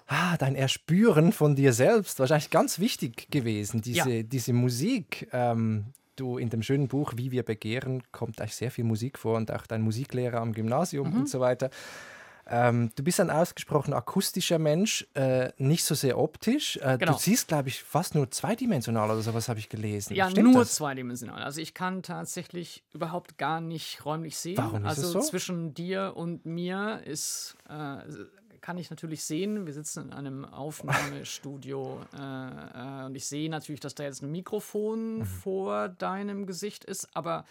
[0.08, 4.22] ah, dein Erspüren von dir selbst wahrscheinlich ganz wichtig gewesen, diese, ja.
[4.22, 5.28] diese Musik.
[5.32, 9.36] Ähm, du in dem schönen Buch Wie wir begehren kommt eigentlich sehr viel Musik vor
[9.36, 11.20] und auch dein Musiklehrer am Gymnasium mhm.
[11.20, 11.70] und so weiter.
[12.50, 16.76] Ähm, du bist ein ausgesprochen akustischer Mensch, äh, nicht so sehr optisch.
[16.78, 17.12] Äh, genau.
[17.12, 20.14] Du siehst, glaube ich, fast nur zweidimensional oder sowas habe ich gelesen.
[20.14, 20.74] Ja, Stimmt nur das?
[20.74, 21.42] zweidimensional.
[21.42, 24.58] Also ich kann tatsächlich überhaupt gar nicht räumlich sehen.
[24.58, 25.20] Warum ist also es so?
[25.20, 27.98] zwischen dir und mir ist äh,
[28.60, 29.66] kann ich natürlich sehen.
[29.66, 34.30] Wir sitzen in einem Aufnahmestudio äh, äh, und ich sehe natürlich, dass da jetzt ein
[34.30, 35.24] Mikrofon mhm.
[35.24, 37.44] vor deinem Gesicht ist, aber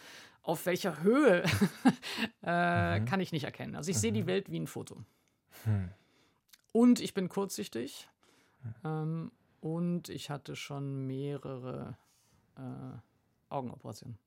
[0.50, 1.43] auf welcher Höhe
[2.43, 3.06] äh, mhm.
[3.06, 3.76] kann ich nicht erkennen.
[3.76, 4.02] Also ich mhm.
[4.02, 4.28] sehe die mhm.
[4.28, 5.04] Welt wie ein Foto.
[5.66, 5.89] Mhm.
[6.72, 8.10] Und ich bin kurzsichtig.
[8.84, 9.32] Ähm,
[9.62, 11.97] und ich hatte schon mehrere
[12.58, 12.62] äh,
[13.50, 14.18] Augenoperationen.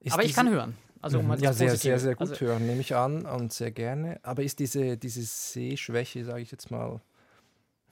[0.00, 0.76] Ist Aber ich kann hören.
[1.00, 1.34] Also, um mhm.
[1.34, 4.18] ja, sehr, sehr, sehr gut also, hören, nehme ich an und sehr gerne.
[4.24, 7.00] Aber ist diese, diese Sehschwäche, sage ich jetzt mal,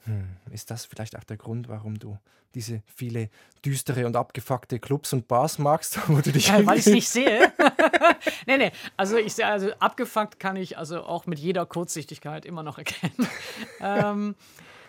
[0.05, 2.17] hm, ist das vielleicht auch der Grund, warum du
[2.55, 3.29] diese viele
[3.65, 7.09] düstere und abgefuckte Clubs und Bars magst, wo du dich ja, weil ich es nicht
[7.09, 7.51] sehe.
[8.47, 12.63] nee, nee, also ich sehe also abgefuckt kann ich also auch mit jeder Kurzsichtigkeit immer
[12.63, 13.27] noch erkennen.
[13.81, 14.35] ähm,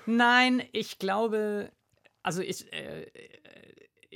[0.07, 1.71] nein, ich glaube,
[2.23, 3.07] also ich äh,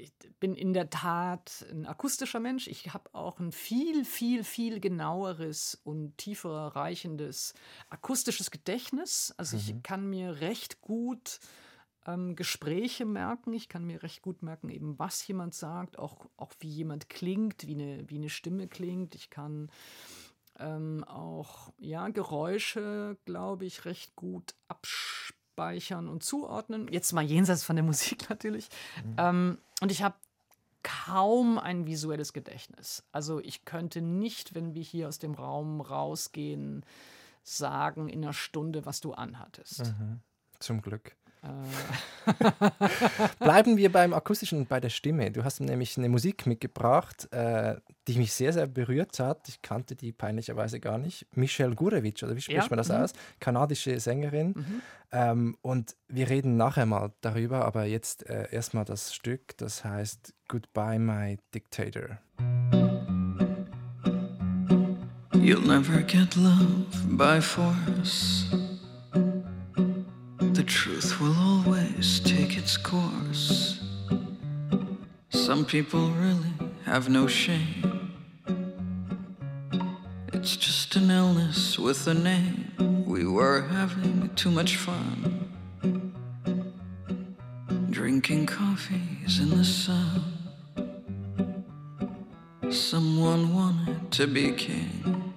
[0.00, 2.66] ich bin in der Tat ein akustischer Mensch.
[2.66, 7.54] Ich habe auch ein viel, viel, viel genaueres und tiefer reichendes
[7.88, 9.34] akustisches Gedächtnis.
[9.36, 9.62] Also mhm.
[9.62, 11.40] ich kann mir recht gut
[12.06, 13.52] ähm, Gespräche merken.
[13.52, 17.66] Ich kann mir recht gut merken, eben was jemand sagt, auch, auch wie jemand klingt,
[17.66, 19.14] wie eine, wie eine Stimme klingt.
[19.14, 19.70] Ich kann
[20.58, 25.19] ähm, auch ja, Geräusche, glaube ich, recht gut abspielen
[25.60, 26.88] abspeichern und zuordnen.
[26.90, 28.68] Jetzt mal jenseits von der Musik natürlich.
[29.04, 29.14] Mhm.
[29.18, 30.16] Ähm, und ich habe
[30.82, 33.02] kaum ein visuelles Gedächtnis.
[33.12, 36.84] Also ich könnte nicht, wenn wir hier aus dem Raum rausgehen,
[37.42, 39.84] sagen in einer Stunde, was du anhattest.
[39.84, 40.20] Mhm.
[40.58, 41.16] Zum Glück.
[43.38, 45.30] Bleiben wir beim Akustischen und bei der Stimme.
[45.30, 47.76] Du hast nämlich eine Musik mitgebracht, äh,
[48.08, 49.48] die mich sehr, sehr berührt hat.
[49.48, 51.26] Ich kannte die peinlicherweise gar nicht.
[51.34, 52.66] Michelle Gurevich, oder wie spricht ja.
[52.68, 52.96] man das mhm.
[52.96, 53.12] aus?
[53.40, 54.48] Kanadische Sängerin.
[54.48, 54.82] Mhm.
[55.12, 60.34] Ähm, und wir reden nachher mal darüber, aber jetzt äh, erstmal das Stück, das heißt
[60.48, 62.18] Goodbye, My Dictator.
[65.32, 66.86] You'll never get love
[67.16, 68.69] by force.
[70.52, 73.80] The truth will always take its course.
[75.30, 76.52] Some people really
[76.84, 78.12] have no shame.
[80.32, 83.04] It's just an illness with a name.
[83.06, 85.50] We were having too much fun.
[87.90, 90.24] Drinking coffees in the sun.
[92.70, 95.34] Someone wanted to be king.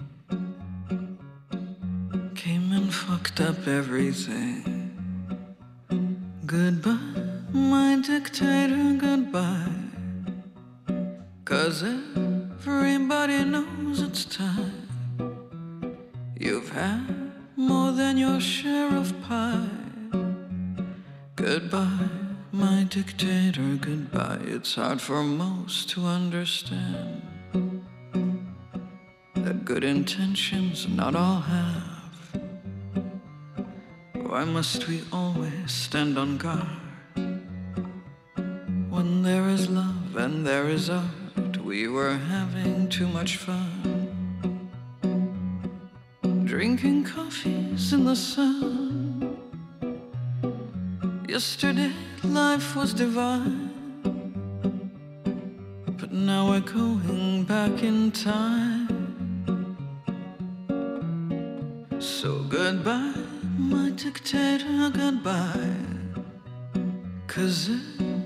[2.36, 4.73] Came and fucked up everything.
[6.54, 7.00] Goodbye,
[7.52, 9.74] my dictator, goodbye.
[11.46, 14.88] Cause everybody knows it's time.
[16.40, 19.66] You've had more than your share of pie.
[21.36, 22.10] Goodbye,
[22.52, 24.42] my dictator, goodbye.
[24.44, 27.24] It's hard for most to understand
[29.34, 31.83] that good intentions not all have.
[34.34, 36.66] Why must we always stand on guard?
[38.90, 44.72] When there is love and there is art, we were having too much fun.
[46.46, 49.38] Drinking coffees in the sun.
[51.30, 51.92] Yesterday
[52.24, 53.70] life was divine,
[56.00, 58.88] but now we're going back in time.
[62.00, 63.23] So goodbye
[63.74, 65.76] my dictator goodbye.
[67.26, 67.72] Cause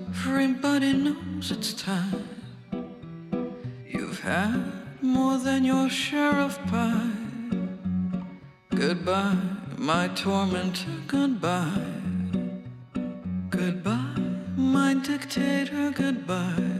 [0.09, 2.27] everybody knows it's time.
[3.87, 4.61] You've had
[5.01, 7.11] more than your share of pie.
[8.75, 9.37] Goodbye,
[9.77, 11.93] my tormentor, goodbye.
[13.49, 14.15] Goodbye,
[14.57, 16.79] my dictator, goodbye.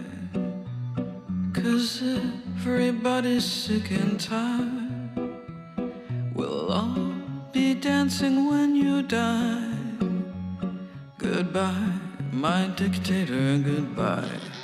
[1.53, 2.03] Cause
[2.57, 4.86] everybody's sick and tired
[9.07, 9.57] die.
[11.17, 11.93] Goodbye,
[12.31, 14.56] my dictator, goodbye.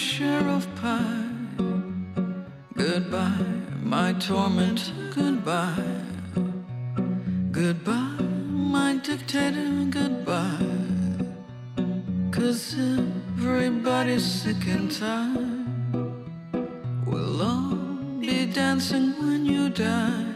[0.00, 1.28] share of pie.
[2.74, 3.46] Goodbye,
[3.82, 6.02] my torment, goodbye.
[7.52, 8.16] Goodbye,
[8.48, 10.66] my dictator, goodbye.
[12.30, 12.76] Cause
[13.36, 15.66] everybody's sick and tired.
[17.06, 17.76] We'll all
[18.20, 20.32] be dancing when you die.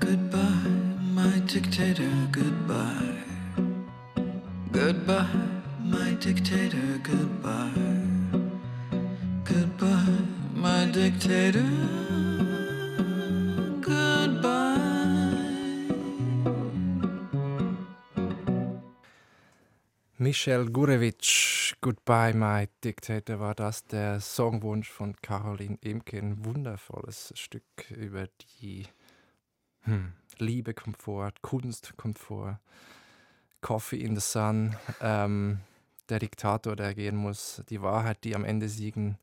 [0.00, 0.70] Goodbye,
[1.14, 3.27] my dictator, goodbye.
[20.16, 26.16] Michel Gurevich, Goodbye My Dictator, war das der Songwunsch von Caroline Imke.
[26.16, 28.28] Ein wundervolles Stück über
[28.62, 28.86] die
[29.82, 32.58] hm, Liebe kommt vor, Kunst kommt vor,
[33.60, 35.60] Coffee in the Sun, ähm,
[36.08, 39.18] der Diktator, der gehen muss, die Wahrheit, die am Ende siegen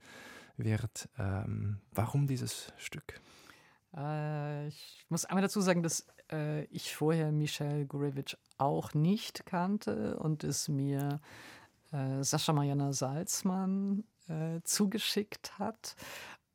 [0.58, 1.10] wird.
[1.18, 3.20] Ähm, warum dieses Stück?
[3.96, 10.18] Äh, ich muss einmal dazu sagen, dass äh, ich vorher Michel Gurevich auch nicht kannte
[10.18, 11.22] und es mir
[11.92, 15.96] äh, Sascha Mariana Salzmann äh, zugeschickt hat.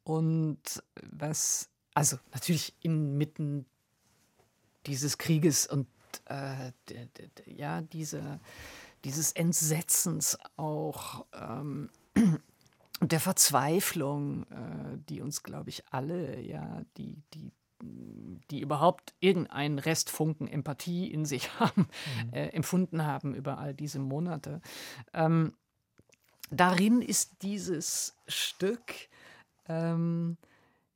[0.03, 3.67] Und was, also natürlich inmitten
[4.87, 5.87] dieses Krieges und
[6.25, 6.73] äh,
[7.47, 8.41] ja, diese,
[9.05, 11.91] dieses Entsetzens auch ähm,
[13.01, 17.53] der Verzweiflung, äh, die uns, glaube ich, alle, ja, die, die
[18.51, 21.89] die überhaupt irgendeinen Restfunken Empathie in sich haben,
[22.27, 22.33] mhm.
[22.33, 24.61] äh, empfunden haben über all diese Monate.
[25.13, 25.55] Ähm,
[26.51, 28.95] darin ist dieses Stück,
[29.69, 30.37] ähm,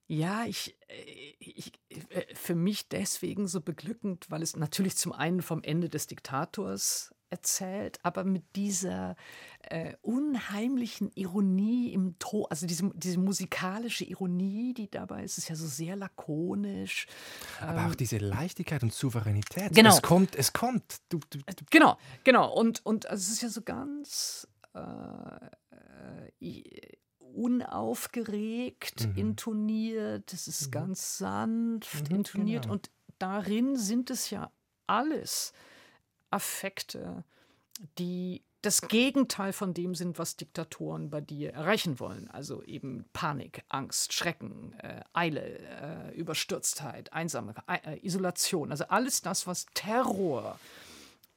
[0.07, 5.43] ja, ich, äh, ich, äh, für mich deswegen so beglückend, weil es natürlich zum einen
[5.43, 9.17] vom Ende des Diktators erzählt, aber mit dieser
[9.63, 15.57] äh, unheimlichen Ironie im Ton, also diese, diese musikalische Ironie, die dabei ist, ist ja
[15.57, 17.07] so sehr lakonisch.
[17.61, 19.75] Aber ähm, auch diese Leichtigkeit und Souveränität.
[19.75, 19.91] Genau.
[19.91, 20.99] Es kommt, es kommt.
[21.09, 21.65] Du, du, du.
[21.71, 22.53] Genau, genau.
[22.55, 24.81] Und, und also es ist ja so ganz äh,
[26.41, 26.97] äh
[27.35, 29.17] unaufgeregt mhm.
[29.17, 30.71] intoniert, es ist mhm.
[30.71, 32.75] ganz sanft mhm, intoniert genau.
[32.75, 34.53] und darin sind es ja
[34.87, 35.53] alles
[36.35, 37.25] Affekte,
[37.99, 42.31] die das Gegenteil von dem sind, was Diktatoren bei dir erreichen wollen.
[42.31, 48.71] Also eben Panik, Angst, Schrecken, äh, Eile, äh, Überstürztheit, Einsamkeit, äh, Isolation.
[48.71, 50.59] Also alles das, was Terror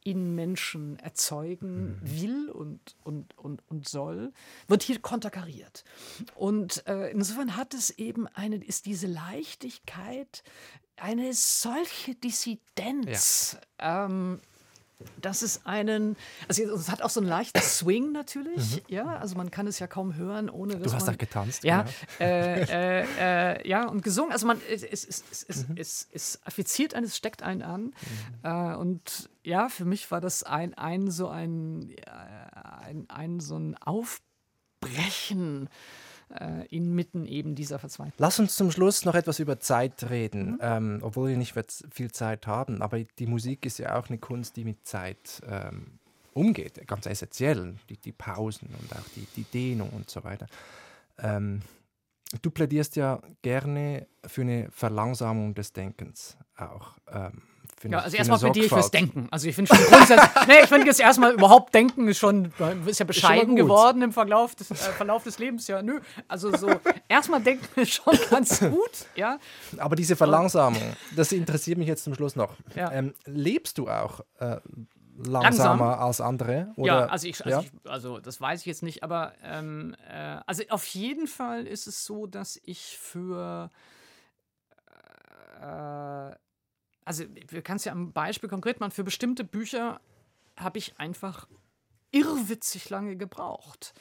[0.04, 2.22] in Menschen erzeugen mhm.
[2.22, 4.32] will und, und, und, und soll,
[4.70, 5.84] wird hier konterkariert.
[6.36, 10.44] Und äh, insofern hat es eben eine, ist diese Leichtigkeit
[10.96, 13.58] eine solche Dissidenz.
[13.82, 14.06] Ja.
[14.06, 14.40] Ähm,
[15.22, 16.16] dass es einen,
[16.48, 18.82] also es hat auch so einen leichten Swing natürlich, mhm.
[18.88, 21.64] ja, also man kann es ja kaum hören, ohne dass Du hast man, da getanzt,
[21.64, 22.30] ja, genau.
[22.32, 22.62] äh,
[23.02, 25.78] äh, äh, ja und gesungen, also man, es, es, es, es, mhm.
[25.78, 27.94] es, es affiziert einen, es steckt einen an mhm.
[28.44, 32.02] Äh, und ja, für mich war das ein, ein so ein, äh,
[32.86, 35.70] ein, ein so ein Aufbrechen
[36.34, 38.14] äh, inmitten eben dieser Verzweiflung.
[38.18, 40.60] Lass uns zum Schluss noch etwas über Zeit reden, mhm.
[40.62, 41.56] ähm, obwohl wir nicht
[41.92, 42.82] viel Zeit haben.
[42.82, 46.00] Aber die Musik ist ja auch eine Kunst, die mit Zeit ähm,
[46.34, 47.76] umgeht, ganz essentiell.
[47.90, 50.48] Die, die, Pausen und auch die, die Dehnung und so weiter.
[51.18, 51.62] Ähm,
[52.42, 56.98] du plädierst ja gerne für eine Verlangsamung des Denkens auch.
[57.84, 59.28] Ja, also erstmal plädiere ich fürs Denken.
[59.30, 62.52] Also ich finde schon grundsätzlich, nee, ich finde jetzt erstmal überhaupt Denken ist schon,
[62.88, 65.68] ist ja bescheiden ist geworden im Verlauf des, äh, Verlauf des Lebens.
[65.68, 66.00] Ja, nö.
[66.28, 66.70] Also so,
[67.08, 69.38] erstmal denken ist schon ganz gut, ja.
[69.78, 70.82] Aber diese Verlangsamung,
[71.16, 72.56] das interessiert mich jetzt zum Schluss noch.
[72.76, 72.92] Ja.
[72.92, 74.58] Ähm, lebst du auch äh,
[75.18, 75.82] langsamer Langsam.
[75.82, 76.74] als andere?
[76.78, 76.88] Oder?
[76.88, 77.62] Ja, also, ich, also, ja?
[77.64, 81.86] Ich, also, das weiß ich jetzt nicht, aber ähm, äh, also auf jeden Fall ist
[81.86, 83.70] es so, dass ich für
[85.62, 86.32] äh,
[87.08, 90.02] also wir können es ja am Beispiel konkret machen, für bestimmte Bücher
[90.58, 91.48] habe ich einfach
[92.12, 93.94] irrwitzig lange gebraucht.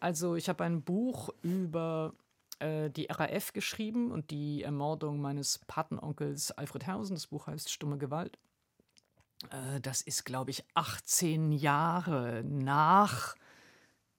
[0.00, 2.12] Also ich habe ein Buch über
[2.58, 7.14] äh, die RAF geschrieben und die Ermordung meines Patenonkels Alfred Hausen.
[7.14, 8.38] Das Buch heißt Stumme Gewalt.
[9.50, 13.34] Äh, das ist, glaube ich, 18 Jahre nach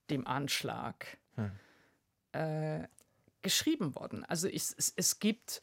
[0.10, 1.52] dem Anschlag hm.
[2.32, 2.88] äh,
[3.44, 4.26] geschrieben worden.
[4.26, 5.62] Also ich, es, es gibt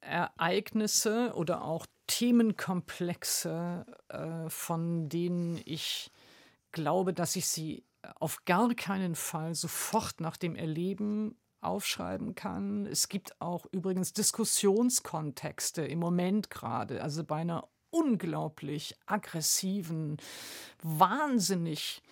[0.00, 6.10] Ereignisse oder auch Themenkomplexe, äh, von denen ich
[6.72, 7.84] glaube, dass ich sie
[8.18, 12.86] auf gar keinen Fall sofort nach dem Erleben aufschreiben kann.
[12.86, 20.16] Es gibt auch übrigens Diskussionskontexte im Moment gerade, also bei einer unglaublich aggressiven,
[20.82, 22.02] wahnsinnig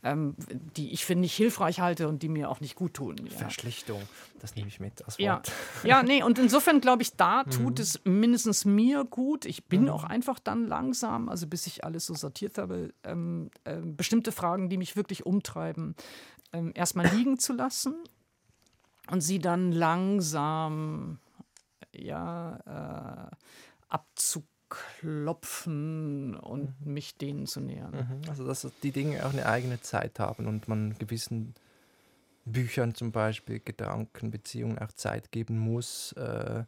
[0.04, 0.36] ähm,
[0.76, 3.16] die ich für nicht hilfreich halte und die mir auch nicht gut tun.
[3.30, 3.38] Ja.
[3.38, 4.02] Verschlichtung,
[4.40, 5.20] das nehme ich mit als Wort.
[5.20, 5.42] Ja,
[5.84, 7.84] ja nee, und insofern glaube ich, da tut mhm.
[7.84, 9.46] es mindestens mir gut.
[9.46, 9.90] Ich bin mhm.
[9.90, 14.70] auch einfach dann langsam, also bis ich alles so sortiert habe, ähm, äh, bestimmte Fragen,
[14.70, 15.96] die mich wirklich umtreiben,
[16.54, 17.96] ähm, erstmal liegen zu lassen
[19.10, 21.20] und sie dann langsam
[21.94, 23.36] ja, äh,
[23.90, 26.94] abzuklopfen und mhm.
[26.94, 27.92] mich denen zu nähern.
[27.92, 28.22] Mhm.
[28.30, 31.56] Also dass die Dinge auch eine eigene Zeit haben und man gewissen
[32.46, 36.14] Büchern zum Beispiel, Gedanken, Beziehungen auch Zeit geben muss.
[36.14, 36.64] Äh,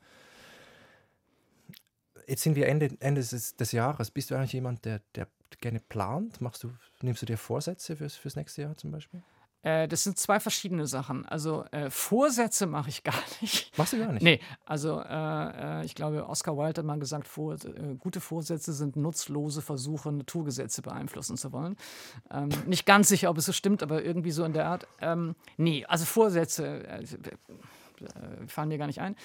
[2.27, 4.11] jetzt sind wir Ende, Ende des, des, Jahres.
[4.11, 5.27] Bist du eigentlich jemand, der, der
[5.61, 6.41] gerne plant?
[6.41, 6.71] Machst du,
[7.01, 9.23] nimmst du dir Vorsätze fürs, fürs nächste Jahr zum Beispiel?
[9.61, 11.25] Äh, das sind zwei verschiedene Sachen.
[11.25, 13.77] Also äh, Vorsätze mache ich gar nicht.
[13.77, 14.23] Machst du gar nicht?
[14.23, 18.73] Nee, also äh, äh ich glaube, Oscar Wilde hat mal gesagt, vor, äh, gute Vorsätze
[18.73, 21.75] sind nutzlose Versuche, Naturgesetze beeinflussen zu wollen.
[22.31, 24.87] Ähm, nicht ganz sicher, ob es so stimmt, aber irgendwie so in der Art.
[25.01, 26.83] Ähm, nee, also Vorsätze
[28.47, 29.15] fallen mir gar nicht ein.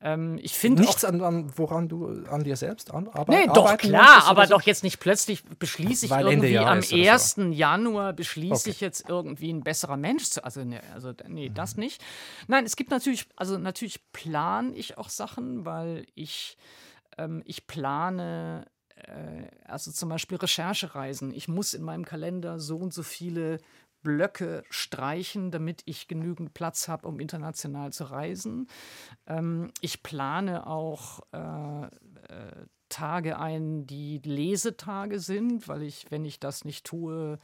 [0.00, 3.76] Ähm, ich finde nichts, an, an, woran du an dir selbst an, arbeit, nee, doch
[3.76, 4.54] klar, aber so?
[4.54, 7.34] doch jetzt nicht plötzlich beschließe ich Weil irgendwie am 1.
[7.34, 7.42] So.
[7.42, 8.70] Januar beschließe okay.
[8.70, 10.44] ich jetzt irgendwie ein besserer Mensch zu.
[10.44, 11.54] Also, nee, also, nee mhm.
[11.54, 12.02] das nicht.
[12.48, 16.56] Nein, es gibt natürlich, also natürlich plane ich auch Sachen, weil ich,
[17.18, 18.66] ähm, ich plane
[18.96, 21.32] äh, also zum Beispiel Recherchereisen.
[21.32, 23.58] Ich muss in meinem Kalender so und so viele
[24.02, 28.68] Blöcke streichen, damit ich genügend Platz habe, um international zu reisen.
[29.26, 36.40] Ähm, ich plane auch äh, äh, Tage ein, die Lesetage sind, weil ich, wenn ich
[36.40, 37.38] das nicht tue,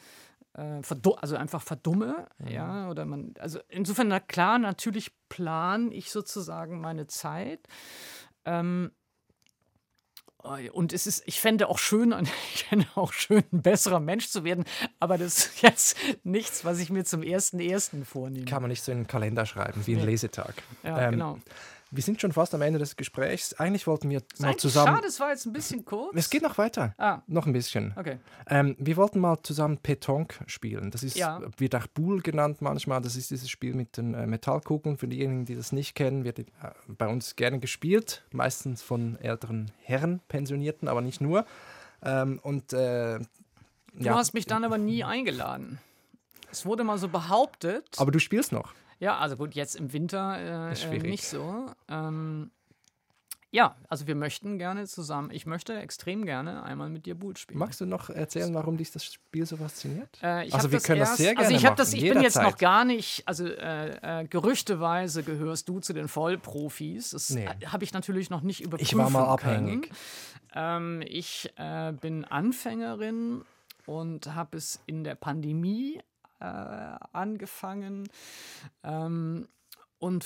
[0.55, 0.83] äh,
[1.17, 2.49] also einfach verdumme, mhm.
[2.49, 7.67] ja, oder man, also insofern, na klar, natürlich plane ich sozusagen meine Zeit.
[8.45, 8.93] Ähm,
[10.73, 12.15] und es ist, ich fände auch schön,
[12.55, 14.65] ich fände auch schön, ein besserer Mensch zu werden,
[15.01, 18.47] aber das ist jetzt nichts, was ich mir zum ersten ersten vornehme.
[18.47, 20.55] Kann man nicht so in einen Kalender schreiben, wie ein Lesetag.
[20.83, 21.39] Ja, ähm, genau.
[21.91, 23.55] Wir sind schon fast am Ende des Gesprächs.
[23.55, 24.95] Eigentlich wollten wir mal zusammen.
[24.95, 26.15] Schade, es war jetzt ein bisschen kurz.
[26.15, 26.95] Es geht noch weiter.
[26.99, 27.23] Ah.
[27.27, 27.95] Noch ein bisschen.
[27.97, 28.19] Okay.
[28.49, 30.91] Ähm, wir wollten mal zusammen Petonk spielen.
[30.91, 31.41] Das ist, ja.
[31.57, 33.01] wird auch Boule genannt manchmal.
[33.01, 34.99] Das ist dieses Spiel mit den äh, Metallkugeln.
[34.99, 36.45] Für diejenigen, die das nicht kennen, wird äh,
[36.89, 38.23] bei uns gerne gespielt.
[38.33, 41.47] Meistens von älteren Herren, Pensionierten, aber nicht nur.
[42.03, 43.19] Ähm, und äh,
[43.99, 44.15] Du ja.
[44.15, 45.81] hast mich dann aber nie eingeladen.
[46.51, 47.85] Es wurde mal so behauptet.
[47.99, 48.73] Aber du spielst noch.
[49.01, 51.67] Ja, also gut, jetzt im Winter äh, äh nicht so.
[51.89, 52.51] Ähm,
[53.51, 57.59] ja, also wir möchten gerne zusammen, ich möchte extrem gerne einmal mit dir Boot spielen.
[57.59, 60.19] Magst du noch erzählen, warum dich das Spiel so fasziniert?
[60.21, 62.59] Äh, also wir können erst, das sehr gerne Also ich, das, ich bin jetzt noch
[62.59, 67.11] gar nicht, also äh, äh, gerüchteweise gehörst du zu den Vollprofis.
[67.11, 67.49] Das nee.
[67.65, 69.91] habe ich natürlich noch nicht überprüfen Ich war mal abhängig.
[70.55, 73.45] Ähm, ich äh, bin Anfängerin
[73.87, 76.03] und habe es in der Pandemie
[76.41, 78.09] äh, angefangen
[78.83, 79.49] ähm,
[79.99, 80.25] und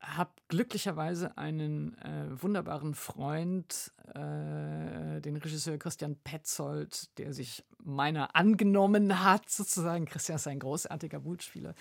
[0.00, 9.24] habe glücklicherweise einen äh, wunderbaren Freund, äh, den Regisseur Christian Petzold, der sich meiner angenommen
[9.24, 10.06] hat, sozusagen.
[10.06, 11.74] Christian ist ein großartiger Bootspieler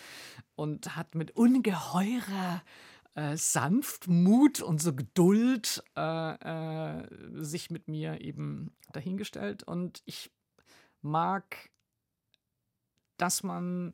[0.56, 2.62] und hat mit ungeheurer
[3.16, 9.64] äh, Sanftmut und so Geduld äh, äh, sich mit mir eben dahingestellt.
[9.64, 10.32] Und ich
[11.02, 11.70] mag
[13.18, 13.94] dass man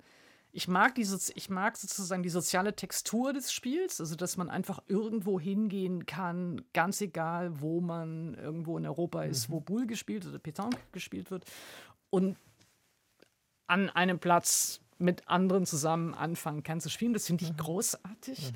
[0.51, 4.81] ich mag, diese, ich mag sozusagen die soziale Textur des Spiels, also dass man einfach
[4.87, 9.53] irgendwo hingehen kann, ganz egal, wo man irgendwo in Europa ist, mhm.
[9.53, 11.45] wo Boule gespielt oder Pétanque gespielt wird
[12.09, 12.37] und
[13.67, 17.13] an einem Platz mit anderen zusammen anfangen kann zu spielen.
[17.13, 17.57] Das finde ich mhm.
[17.57, 18.51] großartig.
[18.51, 18.55] Mhm.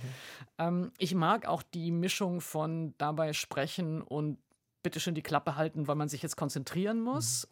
[0.58, 4.40] Ähm, ich mag auch die Mischung von dabei sprechen und
[4.82, 7.48] bitte schön die Klappe halten, weil man sich jetzt konzentrieren muss.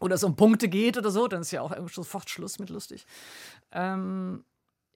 [0.00, 3.06] Oder es um Punkte geht oder so, dann ist ja auch sofort Schluss mit lustig.
[3.72, 4.44] Ähm,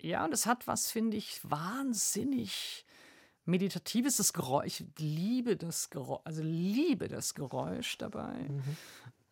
[0.00, 2.84] ja, und es hat was, finde ich, wahnsinnig
[3.44, 4.16] meditatives.
[4.16, 8.48] Das Geräusch, ich liebe das Geräusch, also liebe das Geräusch dabei.
[8.48, 8.76] Mhm.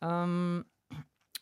[0.00, 0.64] Ähm,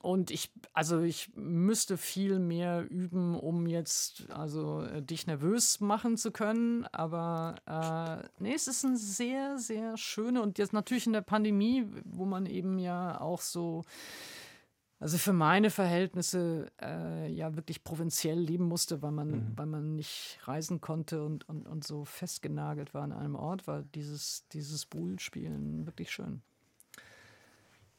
[0.01, 6.17] und ich, also ich müsste viel mehr üben, um jetzt also äh, dich nervös machen
[6.17, 6.87] zu können.
[6.93, 11.87] Aber äh, nee, es ist ein sehr, sehr schöne und jetzt natürlich in der Pandemie,
[12.05, 13.85] wo man eben ja auch so,
[15.01, 19.53] also für meine Verhältnisse äh, ja wirklich provinziell leben musste, weil man, mhm.
[19.57, 23.83] weil man nicht reisen konnte und, und, und so festgenagelt war an einem Ort, war
[23.83, 26.43] dieses, dieses Bull-Spielen wirklich schön.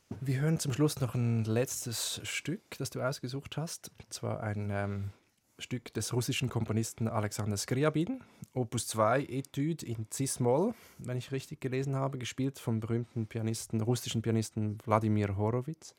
[0.09, 3.91] Wir hören zum Schluss noch ein letztes Stück, das du ausgesucht hast.
[3.99, 5.11] Und zwar ein ähm,
[5.59, 11.95] Stück des russischen Komponisten Alexander Skriabin, Opus 2 Etude in Cis-Moll, wenn ich richtig gelesen
[11.95, 15.95] habe, gespielt vom berühmten Pianisten, russischen Pianisten Wladimir Horowitz.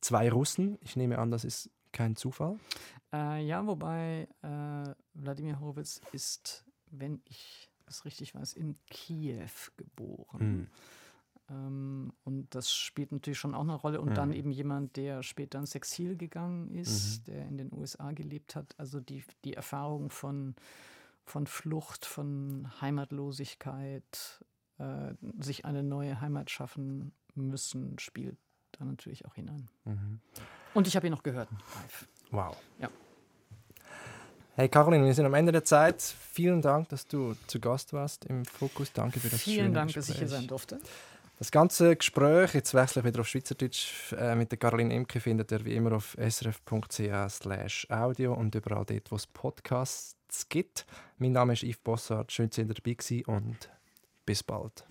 [0.00, 2.58] Zwei Russen, ich nehme an, das ist kein Zufall.
[3.12, 10.40] Äh, ja, wobei äh, Wladimir Horowitz ist, wenn ich es richtig weiß, in Kiew geboren.
[10.40, 10.68] Hm.
[11.50, 14.00] Ähm, und das spielt natürlich schon auch eine Rolle.
[14.00, 14.14] Und mhm.
[14.14, 17.32] dann eben jemand, der später ins Exil gegangen ist, mhm.
[17.32, 18.74] der in den USA gelebt hat.
[18.78, 20.54] Also die, die Erfahrung von,
[21.24, 24.44] von Flucht, von Heimatlosigkeit,
[24.78, 28.38] äh, sich eine neue Heimat schaffen müssen, spielt
[28.72, 29.68] da natürlich auch hinein.
[29.84, 30.20] Mhm.
[30.72, 32.08] Und ich habe ihn noch gehört live.
[32.30, 32.56] Wow.
[32.80, 32.90] Ja.
[34.56, 36.00] Hey Caroline, wir sind am Ende der Zeit.
[36.00, 38.92] Vielen Dank, dass du zu Gast warst im Fokus.
[38.92, 40.06] Danke für das Vielen schöne Dank, Gespräch.
[40.06, 40.80] dass ich hier sein durfte.
[41.44, 45.52] Das ganze Gespräch, jetzt wechsle ich wieder auf Schweizerdeutsch, äh, mit der Caroline Imke findet
[45.52, 50.86] ihr wie immer auf srf.ch audio und überall dort, wo es Podcasts gibt.
[51.18, 53.68] Mein Name ist Yves Bossart, schön, dass ihr dabei gewesen und
[54.24, 54.86] bis bald.